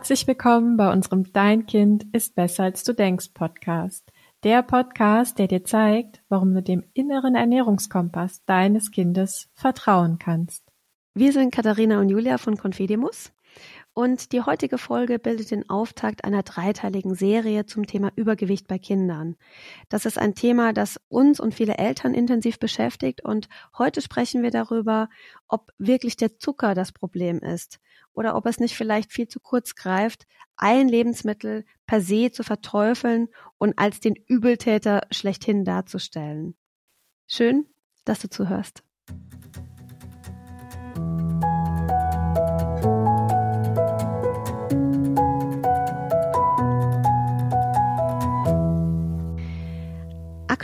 Herzlich 0.00 0.26
willkommen 0.26 0.78
bei 0.78 0.90
unserem 0.90 1.30
Dein 1.30 1.66
Kind 1.66 2.06
ist 2.12 2.34
besser 2.34 2.64
als 2.64 2.84
du 2.84 2.94
denkst 2.94 3.32
Podcast. 3.34 4.10
Der 4.44 4.62
Podcast, 4.62 5.38
der 5.38 5.46
dir 5.46 5.62
zeigt, 5.62 6.22
warum 6.30 6.54
du 6.54 6.62
dem 6.62 6.84
inneren 6.94 7.34
Ernährungskompass 7.34 8.42
deines 8.46 8.92
Kindes 8.92 9.50
vertrauen 9.52 10.18
kannst. 10.18 10.64
Wir 11.12 11.34
sind 11.34 11.54
Katharina 11.54 12.00
und 12.00 12.08
Julia 12.08 12.38
von 12.38 12.56
Confidimus 12.56 13.30
und 14.00 14.32
die 14.32 14.40
heutige 14.40 14.78
Folge 14.78 15.18
bildet 15.18 15.50
den 15.50 15.68
Auftakt 15.68 16.24
einer 16.24 16.42
dreiteiligen 16.42 17.14
Serie 17.14 17.66
zum 17.66 17.86
Thema 17.86 18.10
Übergewicht 18.16 18.66
bei 18.66 18.78
Kindern. 18.78 19.36
Das 19.90 20.06
ist 20.06 20.16
ein 20.16 20.34
Thema, 20.34 20.72
das 20.72 20.98
uns 21.10 21.38
und 21.38 21.52
viele 21.52 21.76
Eltern 21.76 22.14
intensiv 22.14 22.58
beschäftigt 22.58 23.22
und 23.22 23.50
heute 23.76 24.00
sprechen 24.00 24.42
wir 24.42 24.50
darüber, 24.50 25.10
ob 25.48 25.74
wirklich 25.76 26.16
der 26.16 26.38
Zucker 26.38 26.74
das 26.74 26.92
Problem 26.92 27.40
ist 27.40 27.78
oder 28.14 28.36
ob 28.36 28.46
es 28.46 28.58
nicht 28.58 28.74
vielleicht 28.74 29.12
viel 29.12 29.28
zu 29.28 29.38
kurz 29.38 29.74
greift, 29.74 30.26
ein 30.56 30.88
Lebensmittel 30.88 31.66
per 31.86 32.00
se 32.00 32.32
zu 32.32 32.42
verteufeln 32.42 33.28
und 33.58 33.78
als 33.78 34.00
den 34.00 34.14
Übeltäter 34.16 35.02
schlechthin 35.10 35.66
darzustellen. 35.66 36.54
Schön, 37.26 37.66
dass 38.06 38.20
du 38.20 38.30
zuhörst. 38.30 38.82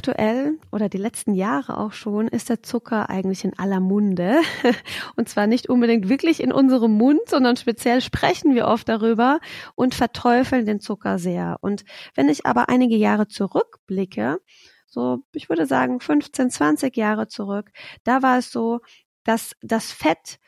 Aktuell 0.06 0.59
oder 0.70 0.88
die 0.88 0.98
letzten 0.98 1.35
Jahre 1.35 1.79
auch 1.79 1.93
schon 1.93 2.29
ist 2.29 2.49
der 2.49 2.62
Zucker 2.62 3.10
eigentlich 3.10 3.45
in 3.45 3.59
aller 3.59 3.80
Munde. 3.80 4.40
Und 5.16 5.29
zwar 5.29 5.48
nicht 5.48 5.68
unbedingt 5.68 6.09
wirklich 6.09 6.40
in 6.40 6.52
unserem 6.52 6.93
Mund, 6.93 7.21
sondern 7.26 7.57
speziell 7.57 8.01
sprechen 8.01 8.54
wir 8.54 8.68
oft 8.68 8.88
darüber 8.88 9.40
und 9.74 9.95
verteufeln 9.95 10.65
den 10.65 10.80
Zucker 10.80 11.18
sehr. 11.18 11.57
Und 11.60 11.85
wenn 12.15 12.29
ich 12.29 12.46
aber 12.46 12.68
einige 12.68 12.96
Jahre 12.96 13.26
zurückblicke, 13.26 14.38
so 14.87 15.24
ich 15.32 15.48
würde 15.48 15.66
sagen 15.66 15.98
15, 15.98 16.51
20 16.51 16.96
Jahre 16.96 17.26
zurück, 17.26 17.70
da 18.04 18.23
war 18.23 18.38
es 18.38 18.52
so, 18.52 18.80
dass 19.24 19.57
das 19.60 19.91
Fett 19.91 20.38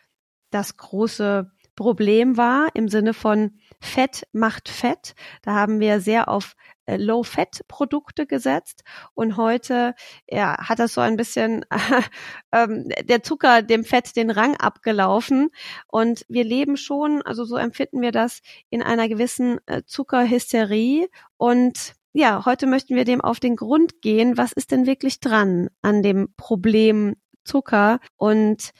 das 0.50 0.76
große 0.76 1.50
Problem 1.74 2.36
war 2.36 2.68
im 2.74 2.88
Sinne 2.88 3.12
von 3.12 3.58
Fett 3.80 4.26
macht 4.32 4.68
Fett. 4.68 5.14
Da 5.42 5.54
haben 5.54 5.80
wir 5.80 6.00
sehr 6.00 6.28
auf 6.28 6.54
Low-Fat-Produkte 6.96 8.26
gesetzt 8.26 8.82
und 9.14 9.36
heute 9.36 9.94
ja, 10.28 10.56
hat 10.58 10.78
das 10.78 10.94
so 10.94 11.00
ein 11.00 11.16
bisschen 11.16 11.64
ähm, 12.52 12.88
der 13.02 13.22
Zucker 13.22 13.62
dem 13.62 13.84
Fett 13.84 14.16
den 14.16 14.30
Rang 14.30 14.56
abgelaufen 14.56 15.50
und 15.86 16.24
wir 16.28 16.44
leben 16.44 16.76
schon, 16.76 17.22
also 17.22 17.44
so 17.44 17.56
empfinden 17.56 18.00
wir 18.00 18.12
das 18.12 18.40
in 18.70 18.82
einer 18.82 19.08
gewissen 19.08 19.58
äh, 19.66 19.82
Zuckerhysterie 19.84 21.08
und 21.36 21.94
ja, 22.12 22.44
heute 22.46 22.66
möchten 22.66 22.96
wir 22.96 23.04
dem 23.04 23.20
auf 23.20 23.38
den 23.38 23.54
Grund 23.54 24.00
gehen. 24.00 24.36
Was 24.36 24.52
ist 24.52 24.72
denn 24.72 24.86
wirklich 24.86 25.20
dran 25.20 25.68
an 25.82 26.02
dem 26.02 26.34
Problem 26.36 27.14
Zucker 27.44 28.00
und 28.16 28.72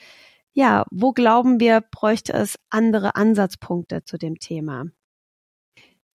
ja, 0.53 0.85
wo 0.91 1.13
glauben 1.13 1.61
wir, 1.61 1.81
bräuchte 1.81 2.33
es 2.33 2.59
andere 2.69 3.15
Ansatzpunkte 3.15 4.03
zu 4.03 4.19
dem 4.19 4.41
Thema? 4.41 4.87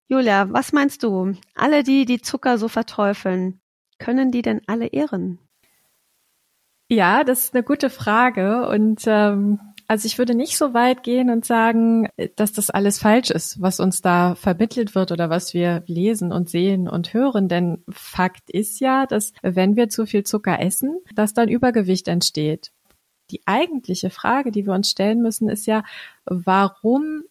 Julia, 0.08 0.52
was 0.52 0.74
meinst 0.74 1.04
du? 1.04 1.34
Alle 1.56 1.84
die, 1.84 2.06
die 2.06 2.22
Zucker 2.22 2.58
so 2.58 2.68
verteufeln, 2.68 3.62
können 4.00 4.32
die 4.32 4.42
denn 4.42 4.62
alle 4.68 4.88
irren? 4.88 5.40
Ja, 6.90 7.24
das 7.24 7.46
ist 7.46 7.56
eine 7.56 7.64
gute 7.64 7.90
Frage. 7.90 8.68
Und 8.68 9.04
ähm, 9.08 9.60
also 9.88 10.06
ich 10.06 10.18
würde 10.18 10.36
nicht 10.36 10.58
so 10.58 10.74
weit 10.74 11.04
gehen 11.04 11.30
und 11.30 11.46
sagen, 11.46 12.08
dass 12.36 12.54
das 12.54 12.70
alles 12.70 13.00
falsch 13.00 13.32
ist, 13.32 13.62
was 13.62 13.80
uns 13.80 14.02
da 14.02 14.36
vermittelt 14.36 14.96
wird 14.96 15.12
oder 15.12 15.30
was 15.30 15.54
wir 15.54 15.84
lesen 15.88 16.32
und 16.32 16.50
sehen 16.50 16.88
und 16.88 17.14
hören. 17.14 17.48
Denn 17.48 17.84
Fakt 17.90 18.50
ist 18.50 18.80
ja, 18.80 19.06
dass 19.06 19.34
wenn 19.42 19.76
wir 19.76 19.90
zu 19.90 20.06
viel 20.06 20.24
Zucker 20.24 20.60
essen, 20.60 21.00
dass 21.16 21.34
dann 21.34 21.50
Übergewicht 21.50 22.08
entsteht. 22.08 22.72
Die 23.32 23.42
eigentliche 23.46 24.10
Frage, 24.10 24.52
die 24.52 24.66
wir 24.66 24.74
uns 24.74 24.90
stellen 24.90 25.22
müssen, 25.22 25.50
ist 25.50 25.66
ja, 25.66 25.84
warum 26.26 27.24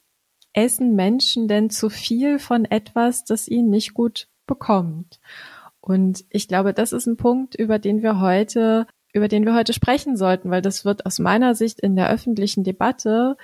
essen 0.53 0.95
Menschen 0.95 1.49
denn 1.49 1.71
zu 1.71 1.89
viel 1.89 2.39
von 2.39 2.65
etwas, 2.65 3.25
das 3.25 3.49
ihnen 3.49 3.71
nicht 3.71 3.95
gut 3.95 4.29
bekommt? 4.47 5.21
Und 5.81 6.25
ich 6.31 6.49
glaube, 6.49 6.73
das 6.73 6.93
ist 6.93 7.07
ein 7.07 7.17
Punkt, 7.17 7.55
über 7.55 7.79
den 7.79 8.03
wir 8.03 8.21
heute, 8.21 8.87
über 9.13 9.29
den 9.29 9.45
wir 9.45 9.55
heute 9.55 9.73
sprechen 9.73 10.17
sollten, 10.17 10.51
weil 10.51 10.63
das 10.63 10.85
wird 10.85 11.07
aus 11.07 11.19
meiner 11.19 11.55
Sicht 11.55 11.81
in 11.81 11.97
der 11.97 12.11
öffentlichen 12.11 12.65
Debatte 12.65 13.37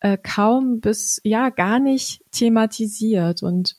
äh, 0.00 0.16
kaum 0.16 0.80
bis 0.80 1.20
ja 1.24 1.50
gar 1.50 1.78
nicht 1.78 2.22
thematisiert. 2.30 3.42
Und 3.42 3.76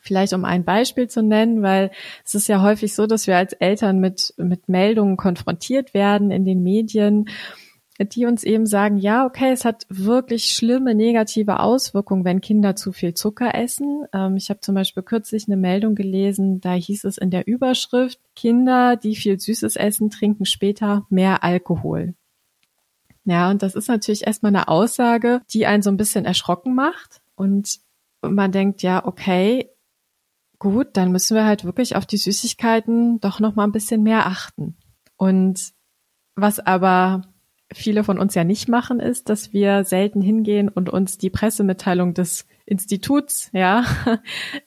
vielleicht 0.00 0.32
um 0.32 0.44
ein 0.44 0.64
Beispiel 0.64 1.08
zu 1.08 1.22
nennen, 1.22 1.62
weil 1.62 1.90
es 2.24 2.34
ist 2.34 2.48
ja 2.48 2.62
häufig 2.62 2.94
so, 2.94 3.06
dass 3.06 3.26
wir 3.26 3.36
als 3.36 3.52
Eltern 3.54 3.98
mit, 3.98 4.34
mit 4.36 4.68
Meldungen 4.68 5.16
konfrontiert 5.16 5.94
werden 5.94 6.30
in 6.30 6.44
den 6.44 6.62
Medien 6.62 7.28
die 7.98 8.26
uns 8.26 8.44
eben 8.44 8.66
sagen, 8.66 8.96
ja, 8.96 9.26
okay, 9.26 9.50
es 9.50 9.64
hat 9.64 9.84
wirklich 9.88 10.54
schlimme 10.54 10.94
negative 10.94 11.60
Auswirkungen, 11.60 12.24
wenn 12.24 12.40
Kinder 12.40 12.76
zu 12.76 12.92
viel 12.92 13.14
Zucker 13.14 13.54
essen. 13.54 14.04
Ähm, 14.12 14.36
ich 14.36 14.50
habe 14.50 14.60
zum 14.60 14.76
Beispiel 14.76 15.02
kürzlich 15.02 15.48
eine 15.48 15.56
Meldung 15.56 15.96
gelesen, 15.96 16.60
da 16.60 16.74
hieß 16.74 17.04
es 17.04 17.18
in 17.18 17.30
der 17.30 17.48
Überschrift, 17.48 18.20
Kinder, 18.36 18.96
die 18.96 19.16
viel 19.16 19.40
Süßes 19.40 19.76
essen, 19.76 20.10
trinken 20.10 20.44
später 20.44 21.06
mehr 21.10 21.42
Alkohol. 21.42 22.14
Ja, 23.24 23.50
und 23.50 23.62
das 23.62 23.74
ist 23.74 23.88
natürlich 23.88 24.26
erstmal 24.26 24.54
eine 24.54 24.68
Aussage, 24.68 25.42
die 25.52 25.66
einen 25.66 25.82
so 25.82 25.90
ein 25.90 25.96
bisschen 25.96 26.24
erschrocken 26.24 26.74
macht. 26.74 27.20
Und 27.34 27.80
man 28.22 28.52
denkt, 28.52 28.82
ja, 28.82 29.04
okay, 29.04 29.70
gut, 30.58 30.88
dann 30.96 31.12
müssen 31.12 31.34
wir 31.36 31.44
halt 31.44 31.64
wirklich 31.64 31.96
auf 31.96 32.06
die 32.06 32.16
Süßigkeiten 32.16 33.20
doch 33.20 33.40
noch 33.40 33.54
mal 33.54 33.64
ein 33.64 33.72
bisschen 33.72 34.02
mehr 34.02 34.26
achten. 34.26 34.76
Und 35.16 35.72
was 36.36 36.58
aber 36.60 37.22
viele 37.72 38.04
von 38.04 38.18
uns 38.18 38.34
ja 38.34 38.44
nicht 38.44 38.68
machen, 38.68 39.00
ist, 39.00 39.28
dass 39.28 39.52
wir 39.52 39.84
selten 39.84 40.20
hingehen 40.20 40.68
und 40.68 40.88
uns 40.88 41.18
die 41.18 41.30
Pressemitteilung 41.30 42.14
des 42.14 42.46
Instituts, 42.64 43.50
ja, 43.52 43.84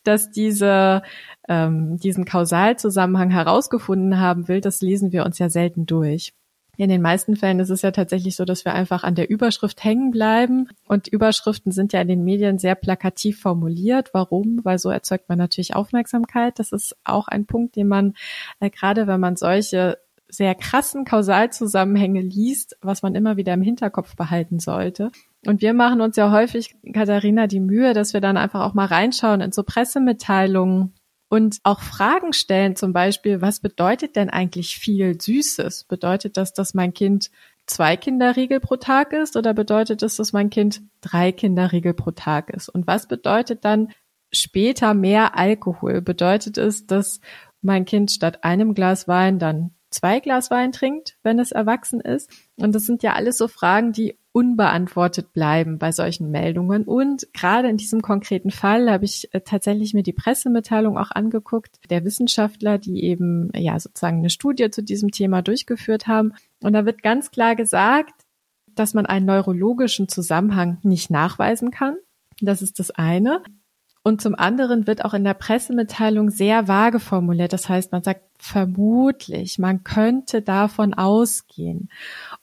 dass 0.03 0.31
diese 0.31 1.01
ähm, 1.47 1.97
diesen 1.97 2.25
Kausalzusammenhang 2.25 3.31
herausgefunden 3.31 4.19
haben 4.19 4.47
will, 4.47 4.61
das 4.61 4.81
lesen 4.81 5.11
wir 5.11 5.25
uns 5.25 5.39
ja 5.39 5.49
selten 5.49 5.85
durch. 5.85 6.33
In 6.77 6.89
den 6.89 7.01
meisten 7.01 7.35
Fällen 7.35 7.59
ist 7.59 7.69
es 7.69 7.81
ja 7.81 7.91
tatsächlich 7.91 8.35
so, 8.35 8.45
dass 8.45 8.65
wir 8.65 8.73
einfach 8.73 9.03
an 9.03 9.13
der 9.13 9.29
Überschrift 9.29 9.83
hängen 9.83 10.09
bleiben. 10.09 10.69
Und 10.87 11.07
Überschriften 11.07 11.71
sind 11.71 11.93
ja 11.93 12.01
in 12.01 12.07
den 12.07 12.23
Medien 12.23 12.57
sehr 12.57 12.75
plakativ 12.75 13.39
formuliert. 13.41 14.11
Warum? 14.13 14.61
Weil 14.63 14.79
so 14.79 14.89
erzeugt 14.89 15.27
man 15.27 15.37
natürlich 15.37 15.75
Aufmerksamkeit. 15.75 16.57
Das 16.57 16.71
ist 16.71 16.95
auch 17.03 17.27
ein 17.27 17.45
Punkt, 17.45 17.75
den 17.75 17.87
man, 17.87 18.15
äh, 18.61 18.69
gerade 18.69 19.05
wenn 19.05 19.19
man 19.19 19.35
solche 19.35 19.97
sehr 20.31 20.55
krassen 20.55 21.05
Kausalzusammenhänge 21.05 22.21
liest, 22.21 22.77
was 22.81 23.03
man 23.03 23.15
immer 23.15 23.37
wieder 23.37 23.53
im 23.53 23.61
Hinterkopf 23.61 24.15
behalten 24.15 24.59
sollte. 24.59 25.11
Und 25.45 25.61
wir 25.61 25.73
machen 25.73 26.01
uns 26.01 26.15
ja 26.15 26.31
häufig, 26.31 26.75
Katharina, 26.93 27.47
die 27.47 27.59
Mühe, 27.59 27.93
dass 27.93 28.13
wir 28.13 28.21
dann 28.21 28.37
einfach 28.37 28.61
auch 28.61 28.73
mal 28.73 28.85
reinschauen 28.85 29.41
in 29.41 29.51
so 29.51 29.63
Pressemitteilungen 29.63 30.93
und 31.29 31.59
auch 31.63 31.81
Fragen 31.81 32.33
stellen, 32.33 32.75
zum 32.75 32.93
Beispiel, 32.93 33.41
was 33.41 33.59
bedeutet 33.59 34.15
denn 34.15 34.29
eigentlich 34.29 34.77
viel 34.77 35.19
Süßes? 35.19 35.85
Bedeutet 35.85 36.37
das, 36.37 36.53
dass 36.53 36.73
mein 36.73 36.93
Kind 36.93 37.31
zwei 37.67 37.95
Kinderriegel 37.95 38.59
pro 38.59 38.75
Tag 38.75 39.13
ist 39.13 39.37
oder 39.37 39.53
bedeutet 39.53 40.01
das, 40.01 40.17
dass 40.17 40.33
mein 40.33 40.49
Kind 40.49 40.81
drei 40.99 41.31
Kinderriegel 41.31 41.93
pro 41.93 42.11
Tag 42.11 42.49
ist? 42.49 42.69
Und 42.69 42.87
was 42.87 43.07
bedeutet 43.07 43.63
dann 43.63 43.93
später 44.33 44.93
mehr 44.93 45.37
Alkohol? 45.37 46.01
Bedeutet 46.01 46.57
es, 46.57 46.85
dass 46.85 47.21
mein 47.61 47.85
Kind 47.85 48.11
statt 48.11 48.43
einem 48.43 48.73
Glas 48.73 49.07
Wein 49.07 49.39
dann 49.39 49.71
zwei 49.91 50.19
Glas 50.19 50.49
Wein 50.49 50.71
trinkt, 50.71 51.17
wenn 51.21 51.39
es 51.39 51.51
erwachsen 51.51 52.01
ist. 52.01 52.31
Und 52.55 52.73
das 52.73 52.85
sind 52.85 53.03
ja 53.03 53.13
alles 53.13 53.37
so 53.37 53.47
Fragen, 53.47 53.91
die 53.91 54.17
unbeantwortet 54.31 55.33
bleiben 55.33 55.77
bei 55.77 55.91
solchen 55.91 56.31
Meldungen. 56.31 56.83
Und 56.85 57.27
gerade 57.33 57.67
in 57.67 57.77
diesem 57.77 58.01
konkreten 58.01 58.49
Fall 58.49 58.89
habe 58.89 59.05
ich 59.05 59.33
äh, 59.33 59.41
tatsächlich 59.41 59.93
mir 59.93 60.03
die 60.03 60.13
Pressemitteilung 60.13 60.97
auch 60.97 61.11
angeguckt, 61.11 61.79
der 61.89 62.05
Wissenschaftler, 62.05 62.77
die 62.77 63.03
eben 63.03 63.51
ja 63.53 63.77
sozusagen 63.79 64.19
eine 64.19 64.29
Studie 64.29 64.71
zu 64.71 64.81
diesem 64.81 65.11
Thema 65.11 65.41
durchgeführt 65.41 66.07
haben. 66.07 66.33
Und 66.63 66.73
da 66.73 66.85
wird 66.85 67.03
ganz 67.03 67.31
klar 67.31 67.55
gesagt, 67.55 68.25
dass 68.73 68.93
man 68.93 69.05
einen 69.05 69.25
neurologischen 69.25 70.07
Zusammenhang 70.07 70.77
nicht 70.81 71.11
nachweisen 71.11 71.71
kann. 71.71 71.97
Das 72.39 72.61
ist 72.61 72.79
das 72.79 72.91
eine. 72.91 73.43
Und 74.03 74.21
zum 74.21 74.33
anderen 74.35 74.87
wird 74.87 75.05
auch 75.05 75.13
in 75.13 75.23
der 75.23 75.35
Pressemitteilung 75.35 76.31
sehr 76.31 76.67
vage 76.67 76.99
formuliert. 76.99 77.53
Das 77.53 77.69
heißt, 77.69 77.91
man 77.91 78.03
sagt 78.03 78.23
vermutlich, 78.39 79.59
man 79.59 79.83
könnte 79.83 80.41
davon 80.41 80.93
ausgehen. 80.95 81.89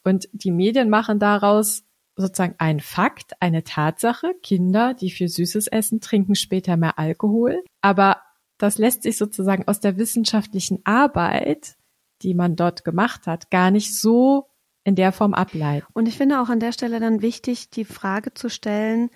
Und 0.05 0.29
die 0.33 0.53
Medien 0.53 0.89
machen 0.89 1.19
daraus 1.19 1.83
sozusagen 2.15 2.55
ein 2.59 2.81
Fakt, 2.81 3.33
eine 3.41 3.65
Tatsache. 3.65 4.35
Kinder, 4.43 4.95
die 4.95 5.11
viel 5.11 5.29
Süßes 5.29 5.67
essen, 5.67 6.01
trinken 6.01 6.37
später 6.37 6.77
mehr 6.77 6.99
Alkohol. 6.99 7.63
Aber 7.81 8.19
das 8.59 8.79
lässt 8.79 9.03
sich 9.03 9.17
sozusagen 9.17 9.67
aus 9.67 9.81
der 9.81 9.97
wissenschaftlichen 9.97 10.81
Arbeit, 10.85 11.77
die 12.23 12.35
man 12.35 12.57
dort 12.57 12.85
gemacht 12.85 13.27
hat, 13.27 13.51
gar 13.51 13.71
nicht 13.71 13.99
so 13.99 14.49
in 14.85 14.95
der 14.95 15.13
Form 15.13 15.35
ableiten. 15.35 15.87
Und 15.93 16.09
ich 16.09 16.17
finde 16.17 16.41
auch 16.41 16.49
an 16.49 16.61
der 16.61 16.73
Stelle 16.73 16.99
dann 16.99 17.23
wichtig, 17.23 17.71
die 17.71 17.85
Frage 17.85 18.35
zu 18.35 18.49
stellen, 18.49 19.11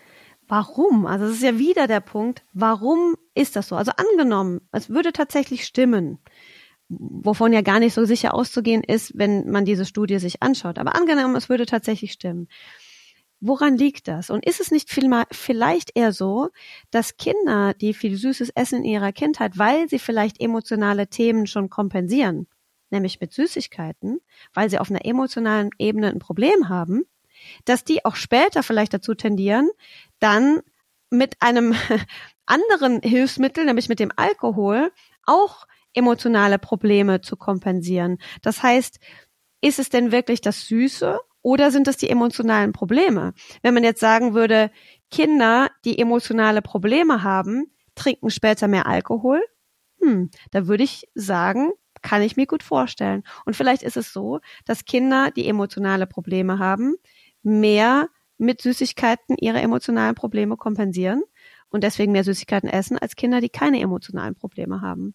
Warum? 0.53 1.07
Also 1.07 1.25
es 1.25 1.37
ist 1.37 1.43
ja 1.43 1.59
wieder 1.59 1.87
der 1.87 2.01
Punkt, 2.01 2.43
warum 2.53 3.17
ist 3.35 3.57
das 3.57 3.69
so? 3.69 3.75
Also 3.75 3.93
angenommen, 3.97 4.61
es 4.71 4.91
würde 4.91 5.15
tatsächlich 5.15 5.65
stimmen, 5.65 6.19
wovon 6.91 7.55
ja 7.55 7.63
gar 7.63 7.79
nicht 7.79 7.95
so 7.95 8.05
sicher 8.05 8.35
auszugehen 8.35 8.85
ist, 8.85 9.17
wenn 9.17 9.51
man 9.51 9.65
diese 9.65 9.87
Studie 9.87 10.19
sich 10.19 10.43
anschaut. 10.43 10.79
Aber 10.79 10.95
angenommen, 10.95 11.37
es 11.37 11.49
würde 11.49 11.65
tatsächlich 11.65 12.13
stimmen. 12.13 12.49
Woran 13.41 13.79
liegt 13.79 14.09
das? 14.09 14.29
Und 14.29 14.45
ist 14.45 14.61
es 14.61 14.71
nicht 14.71 14.91
vielleicht 14.91 15.97
eher 15.97 16.13
so, 16.13 16.51
dass 16.91 17.17
Kinder, 17.17 17.73
die 17.73 17.95
viel 17.95 18.19
süßes 18.19 18.51
Essen 18.51 18.81
in 18.81 18.91
ihrer 18.91 19.13
Kindheit, 19.13 19.57
weil 19.57 19.89
sie 19.89 19.99
vielleicht 19.99 20.39
emotionale 20.39 21.07
Themen 21.07 21.47
schon 21.47 21.71
kompensieren, 21.71 22.47
nämlich 22.91 23.23
mit 23.23 23.33
Süßigkeiten, 23.33 24.21
weil 24.53 24.69
sie 24.69 24.79
auf 24.79 24.91
einer 24.91 25.07
emotionalen 25.07 25.71
Ebene 25.79 26.11
ein 26.11 26.19
Problem 26.19 26.69
haben, 26.69 27.07
dass 27.65 27.85
die 27.85 28.05
auch 28.05 28.17
später 28.17 28.63
vielleicht 28.63 28.95
dazu 28.95 29.15
tendieren, 29.15 29.71
dann 30.19 30.61
mit 31.11 31.37
einem 31.41 31.75
anderen 32.47 33.01
Hilfsmittel, 33.03 33.65
nämlich 33.65 33.89
mit 33.89 34.01
dem 34.01 34.13
Alkohol, 34.17 34.93
auch 35.25 35.67
emotionale 35.95 36.59
Probleme 36.59 37.21
zu 37.21 37.37
kompensieren. 37.37 38.19
Das 38.41 38.63
heißt, 38.63 38.99
ist 39.61 39.79
es 39.79 39.89
denn 39.91 40.11
wirklich 40.11 40.41
das 40.41 40.67
Süße 40.67 41.19
oder 41.43 41.71
sind 41.71 41.89
es 41.89 41.97
die 41.97 42.09
emotionalen 42.09 42.73
Probleme? 42.73 43.35
Wenn 43.63 43.75
man 43.75 43.85
jetzt 43.85 44.01
sagen 44.01 44.35
würde, 44.35 44.71
Kinder, 45.11 45.71
die 45.85 45.99
emotionale 45.99 46.63
Probleme 46.63 47.23
haben, 47.23 47.73
trinken 47.95 48.31
später 48.31 48.69
mehr 48.69 48.87
Alkohol, 48.87 49.43
hm, 50.01 50.31
da 50.51 50.67
würde 50.67 50.85
ich 50.85 51.09
sagen, 51.15 51.73
kann 52.01 52.23
ich 52.23 52.37
mir 52.37 52.47
gut 52.47 52.63
vorstellen. 52.63 53.23
Und 53.45 53.55
vielleicht 53.55 53.83
ist 53.83 53.97
es 53.97 54.13
so, 54.13 54.41
dass 54.65 54.85
Kinder, 54.85 55.31
die 55.31 55.47
emotionale 55.47 56.07
Probleme 56.07 56.59
haben, 56.59 56.97
mehr 57.43 58.09
mit 58.39 58.61
Süßigkeiten 58.61 59.37
ihre 59.39 59.61
emotionalen 59.61 60.15
Probleme 60.15 60.57
kompensieren 60.57 61.23
und 61.71 61.85
deswegen 61.85 62.13
mehr 62.13 62.25
Süßigkeiten 62.25 62.69
essen 62.69 62.99
als 62.99 63.17
Kinder, 63.17 63.41
die 63.41 63.49
keine 63.49 63.81
emotionalen 63.81 64.35
Probleme 64.35 64.81
haben. 64.81 65.15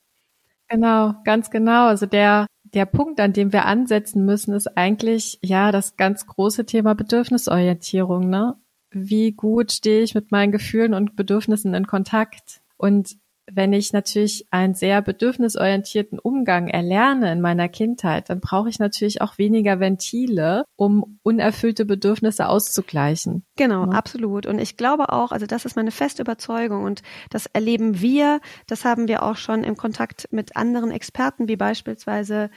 Genau, 0.69 1.13
ganz 1.24 1.50
genau. 1.50 1.88
Also 1.88 2.06
der, 2.06 2.47
der 2.63 2.85
Punkt, 2.85 3.19
an 3.19 3.33
dem 3.33 3.53
wir 3.53 3.65
ansetzen 3.65 4.25
müssen, 4.25 4.53
ist 4.53 4.77
eigentlich, 4.77 5.39
ja, 5.41 5.71
das 5.71 5.95
ganz 5.95 6.25
große 6.25 6.65
Thema 6.65 6.94
Bedürfnisorientierung, 6.95 8.29
ne? 8.29 8.56
Wie 8.89 9.33
gut 9.33 9.71
stehe 9.71 10.01
ich 10.01 10.15
mit 10.15 10.31
meinen 10.31 10.51
Gefühlen 10.51 10.94
und 10.94 11.15
Bedürfnissen 11.15 11.74
in 11.74 11.88
Kontakt? 11.88 12.62
Und 12.77 13.18
wenn 13.52 13.74
ich 13.74 13.94
natürlich 13.94 14.46
einen 14.52 14.74
sehr 14.74 15.02
bedürfnisorientierten 15.02 16.20
Umgang 16.20 16.68
erlerne 16.68 17.32
in 17.32 17.42
meiner 17.42 17.70
Kindheit, 17.70 18.30
dann 18.30 18.42
brauche 18.42 18.70
ich 18.70 18.80
natürlich 18.80 19.22
auch 19.22 19.38
weniger 19.38 19.80
Ventile, 19.80 20.66
um 20.76 21.20
unerfüllte 21.24 21.86
Bedürfnisse 21.86 22.48
auszugleichen. 22.48 23.46
Genau, 23.56 23.86
ja. 23.86 23.92
absolut. 23.92 24.46
Und 24.46 24.60
ich 24.60 24.76
glaube 24.76 25.10
auch, 25.14 25.32
also 25.32 25.46
das 25.46 25.66
ist 25.66 25.76
meine 25.76 25.92
feste 25.92 26.22
Überzeugung 26.22 26.84
und 26.84 27.02
das 27.30 27.46
erleben 27.48 28.02
wir, 28.02 28.42
das 28.68 28.84
haben 28.84 29.08
wir 29.08 29.24
auch 29.24 29.38
schon 29.38 29.64
im 29.64 29.78
Kontakt 29.78 30.28
mit 30.32 30.56
anderen 30.58 30.92
Experten, 30.92 31.48
wie 31.48 31.58
beispielsweise 31.58 32.50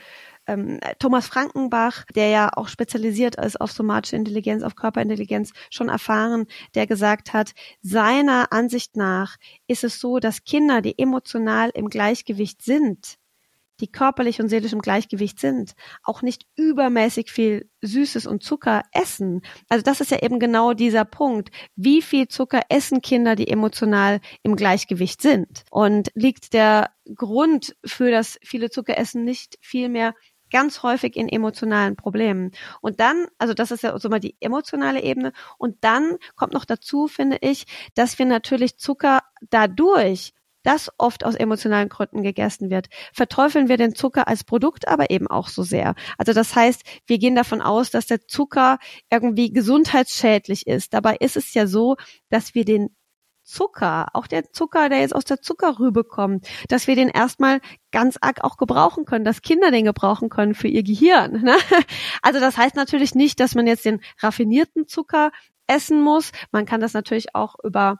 ähm, 0.51 0.79
Thomas 0.99 1.27
Frankenbach, 1.27 2.05
der 2.15 2.29
ja 2.29 2.49
auch 2.55 2.67
spezialisiert 2.67 3.35
ist 3.35 3.59
auf 3.59 3.71
somatische 3.71 4.15
Intelligenz, 4.15 4.63
auf 4.63 4.75
Körperintelligenz, 4.75 5.51
schon 5.69 5.89
erfahren, 5.89 6.45
der 6.75 6.87
gesagt 6.87 7.33
hat, 7.33 7.53
seiner 7.81 8.51
Ansicht 8.51 8.97
nach 8.97 9.37
ist 9.67 9.83
es 9.83 9.99
so, 9.99 10.19
dass 10.19 10.43
Kinder, 10.43 10.81
die 10.81 10.97
emotional 10.99 11.71
im 11.73 11.89
Gleichgewicht 11.89 12.61
sind, 12.61 13.17
die 13.81 13.91
körperlich 13.91 14.39
und 14.39 14.47
seelisch 14.47 14.73
im 14.73 14.81
Gleichgewicht 14.81 15.39
sind, 15.39 15.73
auch 16.03 16.21
nicht 16.21 16.45
übermäßig 16.55 17.31
viel 17.31 17.69
Süßes 17.81 18.27
und 18.27 18.43
Zucker 18.43 18.83
essen. 18.93 19.41
Also 19.69 19.83
das 19.83 20.01
ist 20.01 20.11
ja 20.11 20.21
eben 20.21 20.39
genau 20.39 20.73
dieser 20.73 21.03
Punkt. 21.03 21.49
Wie 21.75 22.01
viel 22.01 22.27
Zucker 22.27 22.61
essen 22.69 23.01
Kinder, 23.01 23.35
die 23.35 23.47
emotional 23.47 24.21
im 24.43 24.55
Gleichgewicht 24.55 25.21
sind? 25.21 25.63
Und 25.71 26.09
liegt 26.13 26.53
der 26.53 26.91
Grund 27.15 27.75
für 27.83 28.11
das 28.11 28.37
viele 28.43 28.69
Zucker 28.69 28.97
essen 28.97 29.25
nicht 29.25 29.57
viel 29.61 29.89
mehr 29.89 30.13
ganz 30.51 30.83
häufig 30.83 31.15
in 31.15 31.27
emotionalen 31.27 31.95
Problemen. 31.95 32.51
Und 32.81 32.99
dann, 32.99 33.27
also 33.37 33.53
das 33.53 33.71
ist 33.71 33.83
ja 33.83 33.97
so 33.97 34.09
mal 34.09 34.19
die 34.19 34.35
emotionale 34.39 35.01
Ebene. 35.01 35.33
Und 35.57 35.77
dann 35.81 36.17
kommt 36.35 36.53
noch 36.53 36.65
dazu, 36.65 37.07
finde 37.07 37.37
ich, 37.41 37.65
dass 37.95 38.19
wir 38.19 38.25
natürlich 38.25 38.77
Zucker 38.77 39.21
dadurch 39.49 40.33
das 40.63 40.91
oft 40.97 41.25
aus 41.25 41.35
emotionalen 41.35 41.89
Gründen 41.89 42.21
gegessen 42.21 42.69
wird, 42.69 42.87
verteufeln 43.13 43.67
wir 43.67 43.77
den 43.77 43.95
Zucker 43.95 44.27
als 44.27 44.43
Produkt 44.43 44.87
aber 44.87 45.09
eben 45.09 45.27
auch 45.27 45.47
so 45.47 45.63
sehr. 45.63 45.95
Also 46.17 46.33
das 46.33 46.55
heißt, 46.55 46.83
wir 47.07 47.17
gehen 47.17 47.35
davon 47.35 47.61
aus, 47.61 47.89
dass 47.89 48.05
der 48.05 48.27
Zucker 48.27 48.77
irgendwie 49.09 49.51
gesundheitsschädlich 49.51 50.67
ist. 50.67 50.93
Dabei 50.93 51.15
ist 51.19 51.37
es 51.37 51.53
ja 51.53 51.67
so, 51.67 51.95
dass 52.29 52.53
wir 52.53 52.65
den 52.65 52.95
Zucker, 53.51 54.07
auch 54.13 54.27
der 54.27 54.51
Zucker, 54.53 54.87
der 54.87 55.01
jetzt 55.01 55.15
aus 55.15 55.25
der 55.25 55.41
Zuckerrübe 55.41 56.03
kommt, 56.03 56.47
dass 56.69 56.87
wir 56.87 56.95
den 56.95 57.09
erstmal 57.09 57.59
ganz 57.91 58.17
arg 58.21 58.43
auch 58.43 58.57
gebrauchen 58.57 59.05
können, 59.05 59.25
dass 59.25 59.41
Kinder 59.41 59.71
den 59.71 59.85
gebrauchen 59.85 60.29
können 60.29 60.55
für 60.55 60.69
ihr 60.69 60.83
Gehirn. 60.83 61.43
Ne? 61.43 61.55
Also 62.21 62.39
das 62.39 62.57
heißt 62.57 62.75
natürlich 62.75 63.15
nicht, 63.15 63.39
dass 63.39 63.55
man 63.55 63.67
jetzt 63.67 63.85
den 63.85 63.99
raffinierten 64.19 64.87
Zucker 64.87 65.31
essen 65.67 66.01
muss. 66.01 66.31
Man 66.51 66.65
kann 66.65 66.81
das 66.81 66.93
natürlich 66.93 67.35
auch 67.35 67.55
über 67.63 67.99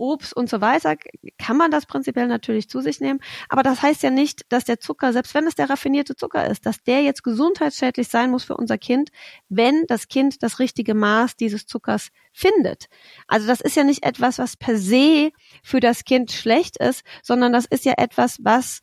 Obst 0.00 0.34
und 0.34 0.48
so 0.48 0.60
weiter, 0.60 0.96
kann 1.38 1.56
man 1.56 1.70
das 1.70 1.86
prinzipiell 1.86 2.26
natürlich 2.26 2.68
zu 2.68 2.80
sich 2.80 3.00
nehmen. 3.00 3.20
Aber 3.48 3.62
das 3.62 3.82
heißt 3.82 4.02
ja 4.02 4.10
nicht, 4.10 4.42
dass 4.48 4.64
der 4.64 4.80
Zucker, 4.80 5.12
selbst 5.12 5.34
wenn 5.34 5.46
es 5.46 5.54
der 5.54 5.70
raffinierte 5.70 6.16
Zucker 6.16 6.46
ist, 6.48 6.66
dass 6.66 6.82
der 6.82 7.02
jetzt 7.02 7.22
gesundheitsschädlich 7.22 8.08
sein 8.08 8.30
muss 8.30 8.44
für 8.44 8.56
unser 8.56 8.78
Kind, 8.78 9.10
wenn 9.48 9.84
das 9.86 10.08
Kind 10.08 10.42
das 10.42 10.58
richtige 10.58 10.94
Maß 10.94 11.36
dieses 11.36 11.66
Zuckers 11.66 12.08
findet. 12.32 12.86
Also 13.28 13.46
das 13.46 13.60
ist 13.60 13.76
ja 13.76 13.84
nicht 13.84 14.04
etwas, 14.04 14.38
was 14.38 14.56
per 14.56 14.76
se 14.76 15.30
für 15.62 15.80
das 15.80 16.04
Kind 16.04 16.32
schlecht 16.32 16.78
ist, 16.78 17.04
sondern 17.22 17.52
das 17.52 17.66
ist 17.66 17.84
ja 17.84 17.94
etwas, 17.98 18.38
was 18.40 18.80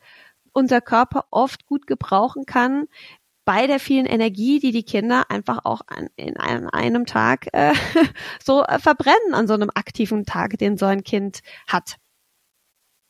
unser 0.58 0.82
Körper 0.82 1.26
oft 1.30 1.68
gut 1.68 1.86
gebrauchen 1.86 2.46
kann, 2.48 2.88
bei 3.48 3.66
der 3.66 3.80
vielen 3.80 4.06
Energie, 4.06 4.60
die 4.60 4.74
die 4.74 4.84
Kinder 4.84 5.32
einfach 5.32 5.64
auch 5.64 5.80
an, 5.88 6.10
in 6.18 6.36
einem, 6.36 6.68
einem 6.70 7.06
Tag 7.06 7.48
äh, 7.54 7.74
so 8.44 8.62
äh, 8.66 8.78
verbrennen 8.78 9.34
an 9.34 9.48
so 9.48 9.54
einem 9.54 9.72
aktiven 9.74 10.26
Tag, 10.26 10.58
den 10.58 10.76
so 10.76 10.86
ein 10.86 11.06
Kind 11.06 11.40
hat. 11.66 11.96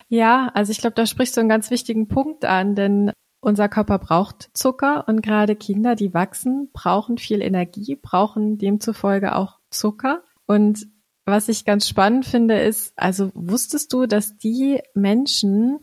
Ja, 0.09 0.51
also 0.53 0.71
ich 0.71 0.77
glaube, 0.77 0.93
da 0.93 1.07
sprichst 1.07 1.35
du 1.35 1.39
einen 1.39 1.49
ganz 1.49 1.71
wichtigen 1.71 2.07
Punkt 2.07 2.45
an, 2.45 2.75
denn 2.75 3.11
unser 3.39 3.67
Körper 3.67 3.97
braucht 3.97 4.51
Zucker 4.53 5.07
und 5.07 5.23
gerade 5.23 5.55
Kinder, 5.55 5.95
die 5.95 6.13
wachsen, 6.13 6.69
brauchen 6.71 7.17
viel 7.17 7.41
Energie, 7.41 7.95
brauchen 7.99 8.59
demzufolge 8.59 9.35
auch 9.35 9.57
Zucker. 9.71 10.23
Und 10.45 10.85
was 11.25 11.49
ich 11.49 11.65
ganz 11.65 11.87
spannend 11.87 12.27
finde, 12.27 12.59
ist, 12.59 12.93
also 12.95 13.31
wusstest 13.33 13.91
du, 13.91 14.05
dass 14.05 14.37
die 14.37 14.81
Menschen, 14.93 15.79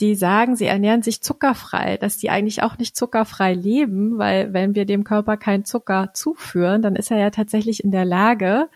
die 0.00 0.14
sagen, 0.14 0.54
sie 0.54 0.66
ernähren 0.66 1.02
sich 1.02 1.22
zuckerfrei, 1.22 1.96
dass 1.96 2.18
die 2.18 2.30
eigentlich 2.30 2.62
auch 2.62 2.78
nicht 2.78 2.96
zuckerfrei 2.96 3.52
leben, 3.52 4.18
weil 4.18 4.52
wenn 4.52 4.74
wir 4.74 4.84
dem 4.84 5.02
Körper 5.02 5.36
keinen 5.36 5.64
Zucker 5.64 6.10
zuführen, 6.14 6.82
dann 6.82 6.94
ist 6.94 7.10
er 7.10 7.18
ja 7.18 7.30
tatsächlich 7.30 7.82
in 7.82 7.90
der 7.90 8.04
Lage, 8.04 8.68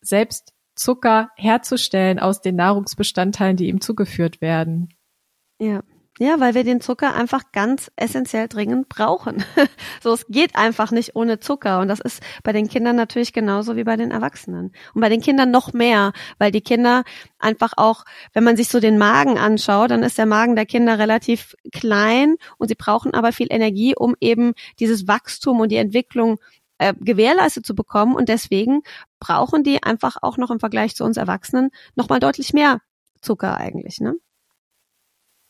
selbst 0.00 0.54
Zucker 0.74 1.30
herzustellen 1.36 2.18
aus 2.18 2.40
den 2.40 2.56
Nahrungsbestandteilen, 2.56 3.56
die 3.56 3.68
ihm 3.68 3.80
zugeführt 3.80 4.40
werden. 4.40 4.90
Ja. 5.60 5.82
Ja, 6.18 6.40
weil 6.40 6.54
wir 6.54 6.64
den 6.64 6.80
Zucker 6.80 7.14
einfach 7.14 7.52
ganz 7.52 7.90
essentiell 7.94 8.48
dringend 8.48 8.88
brauchen. 8.88 9.44
so, 10.02 10.14
es 10.14 10.26
geht 10.28 10.56
einfach 10.56 10.90
nicht 10.90 11.14
ohne 11.14 11.40
Zucker. 11.40 11.80
Und 11.80 11.88
das 11.88 12.00
ist 12.00 12.22
bei 12.42 12.52
den 12.52 12.68
Kindern 12.68 12.96
natürlich 12.96 13.34
genauso 13.34 13.76
wie 13.76 13.84
bei 13.84 13.96
den 13.96 14.12
Erwachsenen. 14.12 14.72
Und 14.94 15.00
bei 15.02 15.10
den 15.10 15.20
Kindern 15.20 15.50
noch 15.50 15.74
mehr, 15.74 16.14
weil 16.38 16.52
die 16.52 16.62
Kinder 16.62 17.04
einfach 17.38 17.74
auch, 17.76 18.06
wenn 18.32 18.44
man 18.44 18.56
sich 18.56 18.68
so 18.68 18.80
den 18.80 18.96
Magen 18.96 19.36
anschaut, 19.36 19.90
dann 19.90 20.02
ist 20.02 20.16
der 20.16 20.24
Magen 20.24 20.56
der 20.56 20.64
Kinder 20.64 20.98
relativ 20.98 21.54
klein 21.70 22.36
und 22.56 22.68
sie 22.68 22.76
brauchen 22.76 23.12
aber 23.12 23.32
viel 23.32 23.48
Energie, 23.50 23.94
um 23.94 24.16
eben 24.18 24.54
dieses 24.80 25.06
Wachstum 25.06 25.60
und 25.60 25.70
die 25.70 25.76
Entwicklung 25.76 26.38
äh, 26.78 26.94
gewährleistet 26.98 27.66
zu 27.66 27.74
bekommen. 27.74 28.14
Und 28.16 28.30
deswegen 28.30 28.80
brauchen 29.20 29.64
die 29.64 29.82
einfach 29.82 30.16
auch 30.22 30.38
noch 30.38 30.50
im 30.50 30.60
Vergleich 30.60 30.96
zu 30.96 31.04
uns 31.04 31.18
Erwachsenen 31.18 31.70
nochmal 31.94 32.20
deutlich 32.20 32.54
mehr 32.54 32.80
Zucker 33.20 33.58
eigentlich, 33.58 34.00
ne? 34.00 34.14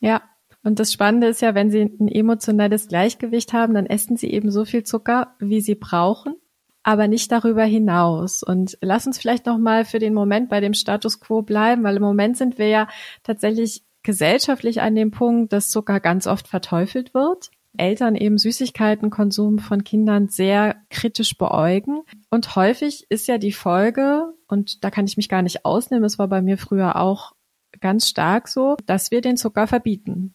Ja, 0.01 0.23
und 0.67 0.81
das 0.81 0.93
Spannende 0.93 1.29
ist 1.29 1.43
ja, 1.43 1.55
wenn 1.55 1.71
sie 1.71 1.83
ein 1.83 2.09
emotionales 2.09 2.89
Gleichgewicht 2.89 3.53
haben, 3.53 3.73
dann 3.73 3.87
essen 3.87 4.17
sie 4.17 4.33
eben 4.33 4.51
so 4.51 4.65
viel 4.65 4.83
Zucker, 4.83 5.37
wie 5.39 5.61
sie 5.61 5.77
brauchen, 5.77 6.35
aber 6.83 7.07
nicht 7.07 7.31
darüber 7.31 7.63
hinaus. 7.63 8.43
Und 8.43 8.77
lass 8.81 9.07
uns 9.07 9.17
vielleicht 9.17 9.47
noch 9.47 9.59
mal 9.59 9.85
für 9.85 10.01
den 10.01 10.13
Moment 10.13 10.49
bei 10.49 10.59
dem 10.59 10.75
Status 10.75 11.21
quo 11.21 11.43
bleiben, 11.43 11.85
weil 11.85 11.95
im 11.95 12.03
Moment 12.03 12.37
sind 12.37 12.59
wir 12.59 12.67
ja 12.67 12.89
tatsächlich 13.23 13.85
gesellschaftlich 14.03 14.81
an 14.81 14.97
dem 14.97 15.13
Punkt, 15.13 15.53
dass 15.53 15.71
Zucker 15.71 16.01
ganz 16.01 16.27
oft 16.27 16.49
verteufelt 16.49 17.15
wird. 17.15 17.53
Eltern 17.77 18.17
eben 18.17 18.37
Süßigkeitenkonsum 18.37 19.61
von 19.61 19.85
Kindern 19.85 20.27
sehr 20.27 20.83
kritisch 20.91 21.39
beäugen. 21.39 22.01
Und 22.29 22.57
häufig 22.57 23.07
ist 23.09 23.29
ja 23.29 23.39
die 23.39 23.53
Folge, 23.53 24.35
und 24.49 24.83
da 24.83 24.91
kann 24.91 25.05
ich 25.05 25.17
mich 25.17 25.29
gar 25.29 25.43
nicht 25.43 25.65
ausnehmen, 25.65 26.03
es 26.03 26.19
war 26.19 26.27
bei 26.27 26.43
mir 26.43 26.59
früher 26.59 26.97
auch 26.97 27.37
ganz 27.81 28.09
stark 28.09 28.49
so, 28.49 28.77
dass 28.87 29.13
wir 29.13 29.21
den 29.21 29.37
Zucker 29.37 29.69
verbieten 29.69 30.35